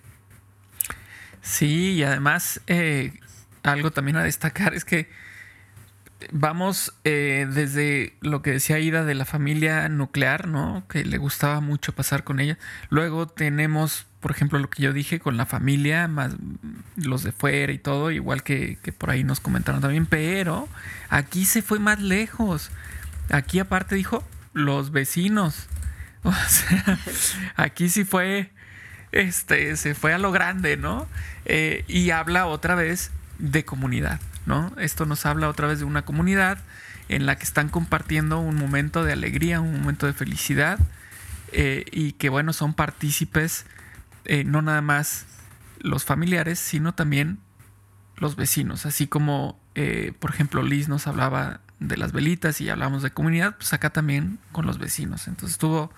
Sí, 1.42 1.94
y 1.94 2.04
además 2.04 2.62
eh, 2.68 3.20
algo 3.64 3.92
también 3.92 4.18
a 4.18 4.24
destacar 4.24 4.74
es 4.74 4.84
que 4.84 5.10
vamos 6.32 6.94
eh, 7.04 7.48
desde 7.50 8.16
lo 8.22 8.42
que 8.42 8.52
decía 8.52 8.80
Ida 8.80 9.04
de 9.04 9.16
la 9.16 9.26
familia 9.26 9.88
nuclear, 9.90 10.48
¿no? 10.48 10.86
Que 10.88 11.06
le 11.06 11.18
gustaba 11.18 11.62
mucho 11.62 11.94
pasar 11.94 12.24
con 12.24 12.40
ella. 12.40 12.58
Luego 12.90 13.28
tenemos, 13.28 14.08
por 14.26 14.32
ejemplo, 14.32 14.58
lo 14.58 14.72
que 14.72 14.82
yo 14.82 14.92
dije 14.92 15.20
con 15.20 15.38
la 15.38 15.46
familia, 15.46 16.08
más 16.08 16.34
los 16.96 17.22
de 17.22 17.32
fuera 17.32 17.72
y 17.72 17.78
todo, 17.78 18.10
igual 18.10 18.42
que, 18.42 18.80
que 18.82 18.92
por 18.92 19.12
ahí 19.12 19.24
nos 19.24 19.40
comentaron 19.40 19.82
también. 19.82 20.08
Pero 20.08 20.68
aquí 21.12 21.46
se 21.46 21.62
fue 21.62 21.78
más 21.78 22.02
lejos. 22.02 22.72
Aquí 23.30 23.60
aparte 23.60 23.94
dijo 23.94 24.24
los 24.52 24.90
vecinos. 24.90 25.68
O 26.24 26.34
sea, 26.34 26.98
aquí 27.56 27.88
sí 27.88 28.04
fue, 28.04 28.50
este, 29.12 29.78
se 29.78 29.94
fue 29.94 30.12
a 30.12 30.18
lo 30.18 30.32
grande, 30.32 30.76
¿no? 30.76 31.08
Eh, 31.46 31.86
y 31.88 32.10
habla 32.10 32.48
otra 32.48 32.74
vez 32.74 33.12
de 33.38 33.64
comunidad, 33.64 34.20
¿no? 34.48 34.74
Esto 34.80 35.06
nos 35.06 35.28
habla 35.28 35.50
otra 35.50 35.68
vez 35.68 35.78
de 35.78 35.86
una 35.86 36.04
comunidad 36.04 36.58
en 37.10 37.28
la 37.28 37.36
que 37.36 37.44
están 37.44 37.70
compartiendo 37.70 38.40
un 38.40 38.56
momento 38.56 39.04
de 39.04 39.14
alegría, 39.14 39.62
un 39.62 39.82
momento 39.82 40.08
de 40.08 40.14
felicidad 40.14 40.80
eh, 41.52 41.86
y 41.92 42.14
que, 42.14 42.30
bueno, 42.30 42.54
son 42.54 42.74
partícipes 42.74 43.68
eh, 44.26 44.44
no 44.44 44.62
nada 44.62 44.82
más 44.82 45.26
los 45.80 46.04
familiares, 46.06 46.60
sino 46.60 46.94
también 46.94 47.40
los 48.18 48.36
vecinos, 48.36 48.86
así 48.86 49.08
como, 49.08 49.60
por 50.20 50.32
ejemplo, 50.32 50.64
Liz 50.64 50.88
nos 50.88 51.06
hablaba 51.06 51.60
de 51.80 51.98
las 51.98 52.12
velitas 52.12 52.62
y 52.62 52.70
hablamos 52.70 53.04
de 53.04 53.12
comunidad, 53.12 53.56
pues 53.58 53.74
acá 53.74 53.90
también 53.90 54.40
con 54.52 54.66
los 54.66 54.78
vecinos. 54.78 55.28
Entonces 55.28 55.52
estuvo, 55.52 55.92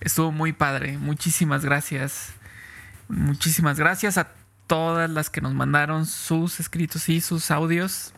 estuvo 0.00 0.32
muy 0.32 0.52
padre. 0.52 0.98
Muchísimas 0.98 1.64
gracias. 1.64 2.32
Muchísimas 3.08 3.78
gracias 3.78 4.18
a 4.18 4.28
todas 4.66 5.08
las 5.08 5.30
que 5.30 5.40
nos 5.40 5.54
mandaron 5.54 6.06
sus 6.06 6.60
escritos 6.60 7.08
y 7.08 7.20
sus 7.20 7.50
audios. 7.50 8.12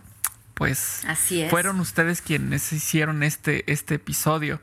Pues 0.55 1.05
Así 1.07 1.43
es. 1.43 1.51
fueron 1.51 1.81
ustedes 1.81 2.21
quienes 2.21 2.73
hicieron 2.73 3.23
este, 3.23 3.71
este 3.71 3.95
episodio. 3.95 4.61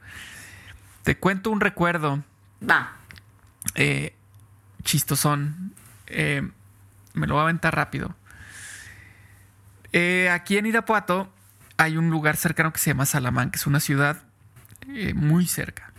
Te 1.03 1.17
cuento 1.17 1.49
un 1.49 1.62
recuerdo. 1.62 2.23
Va. 2.67 2.93
Eh, 3.75 4.13
chistosón. 4.88 5.73
Eh, 6.08 6.50
me 7.13 7.28
lo 7.28 7.36
voy 7.36 7.41
a 7.41 7.43
aventar 7.43 7.76
rápido. 7.76 8.15
Eh, 9.91 10.30
aquí 10.32 10.58
en 10.58 10.65
Irapuato 10.65 11.32
hay 11.78 11.97
un 11.97 12.10
lugar 12.10 12.38
cercano 12.38 12.73
que 12.73 12.80
se 12.80 12.89
llama 12.89 13.06
Salamán, 13.06 13.52
que 13.52 13.58
es 13.58 13.67
una 13.67 13.80
ciudad 13.80 14.23
eh, 14.88 15.13
muy 15.13 15.45
cerca. 15.45 15.91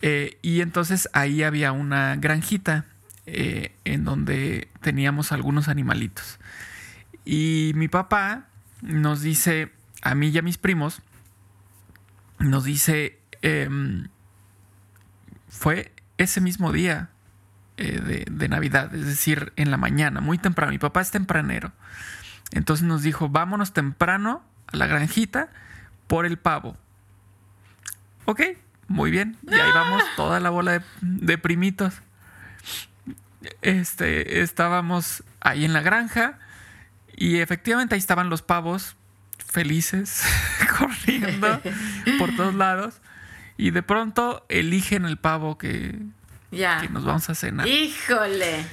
Y 0.00 0.60
entonces 0.60 1.08
ahí 1.12 1.42
había 1.42 1.72
una 1.72 2.14
granjita 2.14 2.84
en 3.26 4.04
donde 4.04 4.68
teníamos 4.80 5.32
algunos 5.32 5.66
animalitos. 5.66 6.38
Y 7.24 7.72
mi 7.74 7.88
papá 7.88 8.46
nos 8.80 9.22
dice, 9.22 9.72
a 10.02 10.14
mí 10.14 10.28
y 10.28 10.38
a 10.38 10.42
mis 10.42 10.56
primos, 10.56 11.02
nos 12.38 12.62
dice, 12.62 13.18
em, 13.42 14.06
fue 15.48 15.92
ese 16.16 16.40
mismo 16.40 16.70
día 16.70 17.10
de, 17.84 18.24
de 18.30 18.48
Navidad, 18.48 18.94
es 18.94 19.06
decir, 19.06 19.52
en 19.56 19.70
la 19.70 19.76
mañana, 19.76 20.20
muy 20.20 20.38
temprano. 20.38 20.72
Mi 20.72 20.78
papá 20.78 21.00
es 21.00 21.10
tempranero. 21.10 21.72
Entonces 22.52 22.86
nos 22.86 23.02
dijo, 23.02 23.28
vámonos 23.28 23.72
temprano 23.72 24.42
a 24.66 24.76
la 24.76 24.86
granjita 24.86 25.48
por 26.06 26.26
el 26.26 26.38
pavo. 26.38 26.76
Ok, 28.24 28.42
muy 28.88 29.10
bien. 29.10 29.36
Y 29.42 29.54
ahí 29.54 29.70
vamos 29.72 30.02
toda 30.16 30.40
la 30.40 30.50
bola 30.50 30.72
de, 30.72 30.82
de, 31.00 31.38
primitos. 31.38 31.94
Este, 33.62 34.40
estábamos 34.40 35.22
ahí 35.40 35.64
en 35.64 35.72
la 35.72 35.80
granja 35.80 36.38
y 37.16 37.38
efectivamente 37.38 37.94
ahí 37.94 37.98
estaban 37.98 38.28
los 38.28 38.42
pavos 38.42 38.96
felices 39.38 40.22
corriendo 40.78 41.60
por 42.18 42.34
todos 42.34 42.54
lados 42.54 43.00
y 43.56 43.70
de 43.70 43.82
pronto 43.82 44.44
eligen 44.48 45.04
el 45.04 45.16
pavo 45.16 45.56
que, 45.58 45.98
ya. 46.50 46.80
que 46.80 46.88
nos 46.88 47.04
vamos 47.04 47.28
a 47.28 47.34
cenar. 47.34 47.66
Híjole. 47.66 48.64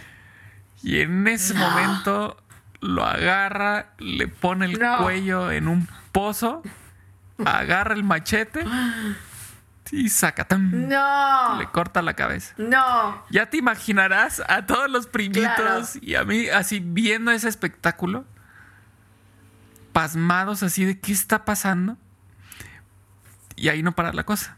Y 0.83 0.99
en 0.99 1.27
ese 1.27 1.53
no. 1.53 1.69
momento 1.69 2.37
lo 2.81 3.05
agarra, 3.05 3.93
le 3.97 4.27
pone 4.27 4.65
el 4.65 4.79
no. 4.79 4.97
cuello 4.99 5.51
en 5.51 5.67
un 5.67 5.87
pozo, 6.11 6.61
agarra 7.43 7.95
el 7.95 8.03
machete 8.03 8.63
y 9.91 10.09
saca. 10.09 10.47
No. 10.57 11.57
Le 11.57 11.67
corta 11.67 12.01
la 12.01 12.13
cabeza. 12.13 12.53
No. 12.57 13.23
Ya 13.29 13.49
te 13.49 13.57
imaginarás 13.57 14.41
a 14.47 14.65
todos 14.65 14.89
los 14.89 15.07
primitos 15.07 15.55
claro. 15.55 15.85
y 16.01 16.15
a 16.15 16.23
mí 16.23 16.47
así 16.49 16.79
viendo 16.79 17.31
ese 17.31 17.49
espectáculo, 17.49 18.25
pasmados 19.93 20.63
así 20.63 20.85
de 20.85 20.99
qué 20.99 21.11
está 21.11 21.45
pasando. 21.45 21.97
Y 23.55 23.69
ahí 23.69 23.83
no 23.83 23.93
para 23.93 24.11
la 24.11 24.25
cosa. 24.25 24.57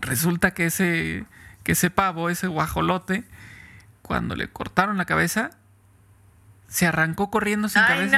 Resulta 0.00 0.52
que 0.52 0.66
ese, 0.66 1.26
que 1.64 1.72
ese 1.72 1.90
pavo, 1.90 2.30
ese 2.30 2.46
guajolote, 2.46 3.24
cuando 4.02 4.36
le 4.36 4.48
cortaron 4.48 4.96
la 4.98 5.06
cabeza, 5.06 5.50
se 6.68 6.86
arrancó 6.86 7.30
corriendo 7.30 7.68
sin 7.68 7.82
¡Ay, 7.82 8.08
cabeza. 8.10 8.16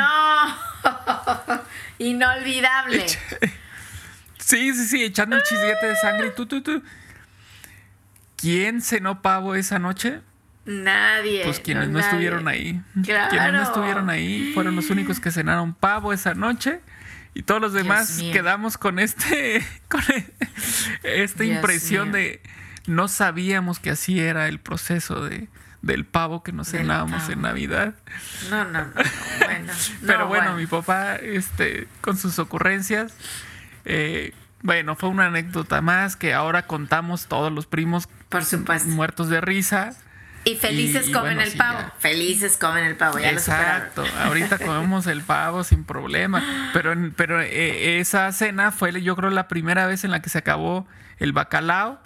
no! 0.84 1.60
Inolvidable. 1.98 3.06
Sí, 4.38 4.72
sí, 4.74 4.86
sí, 4.86 5.04
echando 5.04 5.36
un 5.36 5.42
chisguete 5.42 5.86
de 5.86 5.96
sangre. 5.96 6.30
Tú, 6.30 6.46
tú, 6.46 6.62
tú. 6.62 6.82
¿Quién 8.36 8.82
cenó 8.82 9.22
pavo 9.22 9.54
esa 9.54 9.78
noche? 9.78 10.20
Nadie. 10.66 11.44
Pues 11.44 11.60
quienes 11.60 11.88
no, 11.88 11.98
estuvieron 12.00 12.48
ahí. 12.48 12.82
Claro. 13.04 13.30
Quienes 13.30 13.52
no 13.52 13.62
estuvieron 13.62 14.10
ahí 14.10 14.50
fueron 14.52 14.76
los 14.76 14.90
únicos 14.90 15.20
que 15.20 15.30
cenaron 15.30 15.74
pavo 15.74 16.12
esa 16.12 16.34
noche. 16.34 16.80
Y 17.34 17.42
todos 17.42 17.60
los 17.60 17.72
demás 17.72 18.20
quedamos 18.32 18.76
con 18.78 18.98
este. 18.98 19.64
con 19.88 20.02
esta 21.02 21.42
Dios 21.44 21.56
impresión 21.56 22.10
mío. 22.10 22.18
de. 22.18 22.42
No 22.86 23.08
sabíamos 23.08 23.78
que 23.80 23.90
así 23.90 24.20
era 24.20 24.48
el 24.48 24.58
proceso 24.60 25.24
de 25.24 25.48
del 25.82 26.04
pavo 26.04 26.42
que 26.42 26.50
nos 26.52 26.70
cenábamos 26.70 27.28
en 27.28 27.42
Navidad. 27.42 27.94
No, 28.50 28.64
no, 28.64 28.72
no, 28.72 28.86
no 28.86 28.92
bueno. 29.44 29.72
Pero 30.06 30.18
no, 30.20 30.26
bueno, 30.26 30.44
bueno, 30.46 30.56
mi 30.56 30.66
papá, 30.66 31.14
este, 31.16 31.86
con 32.00 32.16
sus 32.16 32.40
ocurrencias, 32.40 33.14
eh, 33.84 34.32
bueno, 34.62 34.96
fue 34.96 35.10
una 35.10 35.26
anécdota 35.26 35.80
más 35.82 36.16
que 36.16 36.34
ahora 36.34 36.66
contamos 36.66 37.26
todos 37.26 37.52
los 37.52 37.66
primos 37.66 38.08
Por 38.28 38.44
supuesto. 38.44 38.88
muertos 38.88 39.28
de 39.28 39.40
risa. 39.40 39.94
Y 40.44 40.56
felices 40.56 41.06
Y- 41.06 41.10
y 41.10 41.12
comen 41.12 41.34
bueno, 41.36 41.42
el 41.42 41.50
sí, 41.52 41.58
pavo. 41.58 41.78
ya. 41.78 41.92
Felices 42.00 42.56
comen 42.56 42.84
el 42.84 42.96
pavo. 42.96 43.18
Ya 43.20 43.30
Exacto, 43.30 44.02
lo 44.04 44.20
ahorita 44.24 44.58
comemos 44.58 45.06
el 45.06 45.22
pavo 45.22 45.62
sin 45.62 45.84
problema, 45.84 46.42
pero, 46.72 46.94
pero 47.16 47.40
eh, 47.42 48.00
esa 48.00 48.32
cena 48.32 48.72
fue 48.72 49.00
yo 49.02 49.14
creo 49.14 49.30
la 49.30 49.46
primera 49.46 49.86
vez 49.86 50.02
en 50.04 50.10
la 50.10 50.20
que 50.20 50.30
se 50.30 50.38
acabó 50.38 50.88
el 51.18 51.32
bacalao. 51.32 52.00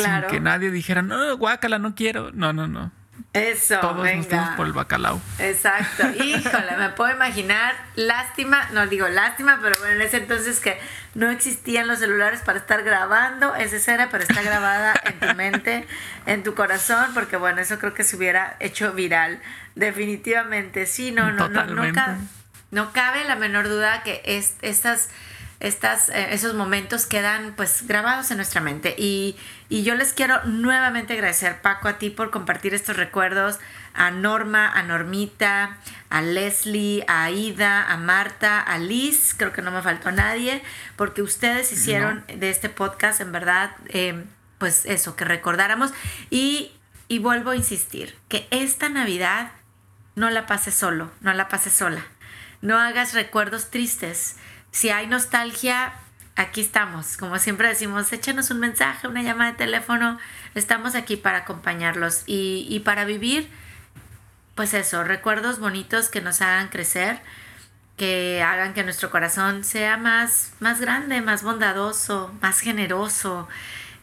Claro. 0.00 0.28
Sin 0.28 0.38
que 0.38 0.40
nadie 0.40 0.70
dijera, 0.70 1.02
no, 1.02 1.36
guácala, 1.36 1.78
no 1.78 1.94
quiero. 1.94 2.30
No, 2.32 2.52
no, 2.52 2.66
no. 2.68 2.92
Eso, 3.32 3.78
Todos 3.80 3.96
nos 3.96 4.06
fuimos 4.06 4.28
venga. 4.28 4.56
por 4.56 4.66
el 4.66 4.72
bacalao. 4.72 5.20
Exacto. 5.38 6.04
Híjole, 6.24 6.76
me 6.78 6.88
puedo 6.90 7.14
imaginar. 7.14 7.74
Lástima, 7.94 8.68
no 8.72 8.86
digo 8.86 9.08
lástima, 9.08 9.58
pero 9.62 9.76
bueno, 9.78 9.94
en 9.94 10.02
ese 10.02 10.18
entonces 10.18 10.60
que 10.60 10.78
no 11.14 11.30
existían 11.30 11.86
los 11.86 11.98
celulares 11.98 12.40
para 12.40 12.58
estar 12.58 12.82
grabando 12.82 13.54
esa 13.54 13.76
escena, 13.76 14.08
pero 14.10 14.22
está 14.22 14.42
grabada 14.42 14.94
en 15.04 15.20
tu 15.20 15.34
mente, 15.36 15.86
en 16.26 16.42
tu 16.42 16.54
corazón, 16.54 17.10
porque 17.14 17.36
bueno, 17.36 17.60
eso 17.60 17.78
creo 17.78 17.94
que 17.94 18.04
se 18.04 18.16
hubiera 18.16 18.56
hecho 18.60 18.92
viral. 18.92 19.40
Definitivamente. 19.74 20.86
Sí, 20.86 21.12
no, 21.12 21.30
no, 21.32 21.48
no, 21.48 21.66
no, 21.66 21.92
cabe, 21.92 22.16
no 22.70 22.92
cabe 22.92 23.24
la 23.24 23.36
menor 23.36 23.68
duda 23.68 24.02
que 24.02 24.22
es, 24.24 24.54
estas 24.62 25.10
estas, 25.60 26.08
eh, 26.10 26.28
esos 26.32 26.54
momentos 26.54 27.06
quedan 27.06 27.54
pues 27.56 27.86
grabados 27.86 28.30
en 28.30 28.36
nuestra 28.36 28.60
mente. 28.60 28.94
Y, 28.98 29.36
y 29.68 29.82
yo 29.82 29.94
les 29.94 30.12
quiero 30.12 30.44
nuevamente 30.44 31.14
agradecer, 31.14 31.60
Paco, 31.62 31.88
a 31.88 31.98
ti 31.98 32.10
por 32.10 32.30
compartir 32.30 32.74
estos 32.74 32.96
recuerdos, 32.96 33.58
a 33.94 34.10
Norma, 34.10 34.70
a 34.70 34.82
Normita, 34.82 35.78
a 36.10 36.20
Leslie, 36.20 37.04
a 37.08 37.24
Aida, 37.24 37.90
a 37.90 37.96
Marta, 37.96 38.60
a 38.60 38.78
Liz, 38.78 39.34
creo 39.36 39.52
que 39.52 39.62
no 39.62 39.70
me 39.70 39.82
faltó 39.82 40.12
nadie, 40.12 40.62
porque 40.96 41.22
ustedes 41.22 41.72
hicieron 41.72 42.24
de 42.26 42.50
este 42.50 42.68
podcast, 42.68 43.20
en 43.20 43.32
verdad, 43.32 43.70
eh, 43.88 44.24
pues 44.58 44.84
eso, 44.84 45.16
que 45.16 45.24
recordáramos. 45.24 45.92
Y, 46.30 46.72
y 47.08 47.18
vuelvo 47.18 47.50
a 47.50 47.56
insistir, 47.56 48.16
que 48.28 48.46
esta 48.50 48.88
Navidad 48.90 49.52
no 50.14 50.30
la 50.30 50.46
pases 50.46 50.74
solo, 50.74 51.10
no 51.20 51.32
la 51.32 51.48
pases 51.48 51.72
sola. 51.72 52.04
No 52.62 52.78
hagas 52.78 53.14
recuerdos 53.14 53.70
tristes. 53.70 54.36
Si 54.76 54.90
hay 54.90 55.06
nostalgia, 55.06 55.94
aquí 56.34 56.60
estamos. 56.60 57.16
Como 57.16 57.38
siempre 57.38 57.66
decimos, 57.66 58.12
échanos 58.12 58.50
un 58.50 58.60
mensaje, 58.60 59.08
una 59.08 59.22
llamada 59.22 59.52
de 59.52 59.56
teléfono. 59.56 60.18
Estamos 60.54 60.94
aquí 60.94 61.16
para 61.16 61.38
acompañarlos 61.38 62.24
y, 62.26 62.66
y 62.68 62.80
para 62.80 63.06
vivir, 63.06 63.48
pues 64.54 64.74
eso, 64.74 65.02
recuerdos 65.02 65.60
bonitos 65.60 66.10
que 66.10 66.20
nos 66.20 66.42
hagan 66.42 66.68
crecer, 66.68 67.20
que 67.96 68.42
hagan 68.42 68.74
que 68.74 68.84
nuestro 68.84 69.10
corazón 69.10 69.64
sea 69.64 69.96
más, 69.96 70.52
más 70.60 70.78
grande, 70.78 71.22
más 71.22 71.42
bondadoso, 71.42 72.30
más 72.42 72.60
generoso. 72.60 73.48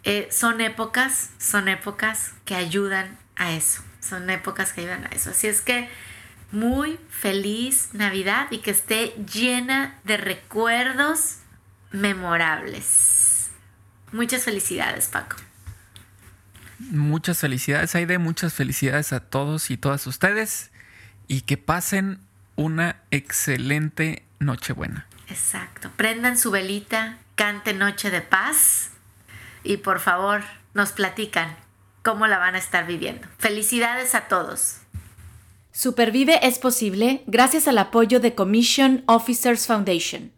Eh, 0.04 0.28
son 0.32 0.60
épocas, 0.60 1.30
son 1.38 1.68
épocas 1.68 2.32
que 2.46 2.56
ayudan 2.56 3.16
a 3.36 3.52
eso. 3.52 3.84
Son 4.00 4.28
épocas 4.28 4.74
que 4.74 4.82
ayudan 4.82 5.06
a 5.06 5.10
eso. 5.10 5.30
Así 5.30 5.46
es 5.46 5.62
que 5.62 5.88
muy 6.54 7.00
feliz 7.10 7.90
Navidad 7.94 8.48
y 8.52 8.60
que 8.60 8.72
esté 8.72 9.14
llena 9.34 10.00
de 10.04 10.18
recuerdos 10.18 11.38
memorables. 11.92 13.50
Muchas 14.12 14.44
felicidades, 14.44 15.08
Paco. 15.08 15.36
Muchas 16.78 17.40
felicidades, 17.40 17.96
Aide. 17.96 18.20
Muchas 18.20 18.54
felicidades 18.54 19.14
a 19.14 19.20
todos 19.20 19.72
y 19.72 19.78
todas 19.78 20.06
ustedes. 20.06 20.72
Y 21.28 21.42
que 21.42 21.58
pasen 21.58 22.20
una 22.56 22.98
excelente 23.10 24.24
Nochebuena. 24.40 25.08
Exacto. 25.30 25.90
Prendan 25.96 26.38
su 26.38 26.52
velita, 26.52 27.18
cante 27.36 27.74
Noche 27.74 28.12
de 28.12 28.22
Paz 28.22 28.92
y 29.64 29.78
por 29.78 30.00
favor 30.00 30.44
nos 30.76 30.92
platican 30.92 31.56
cómo 32.04 32.28
la 32.28 32.38
van 32.38 32.54
a 32.54 32.60
estar 32.60 32.86
viviendo. 32.86 33.28
Felicidades 33.40 34.14
a 34.14 34.28
todos. 34.28 34.83
Supervive 35.76 36.40
es 36.44 36.60
posible 36.60 37.24
gracias 37.26 37.68
al 37.68 37.80
apoyo 37.80 38.20
de 38.20 38.36
Commission 38.36 39.04
Officers 39.08 39.66
Foundation. 39.66 40.32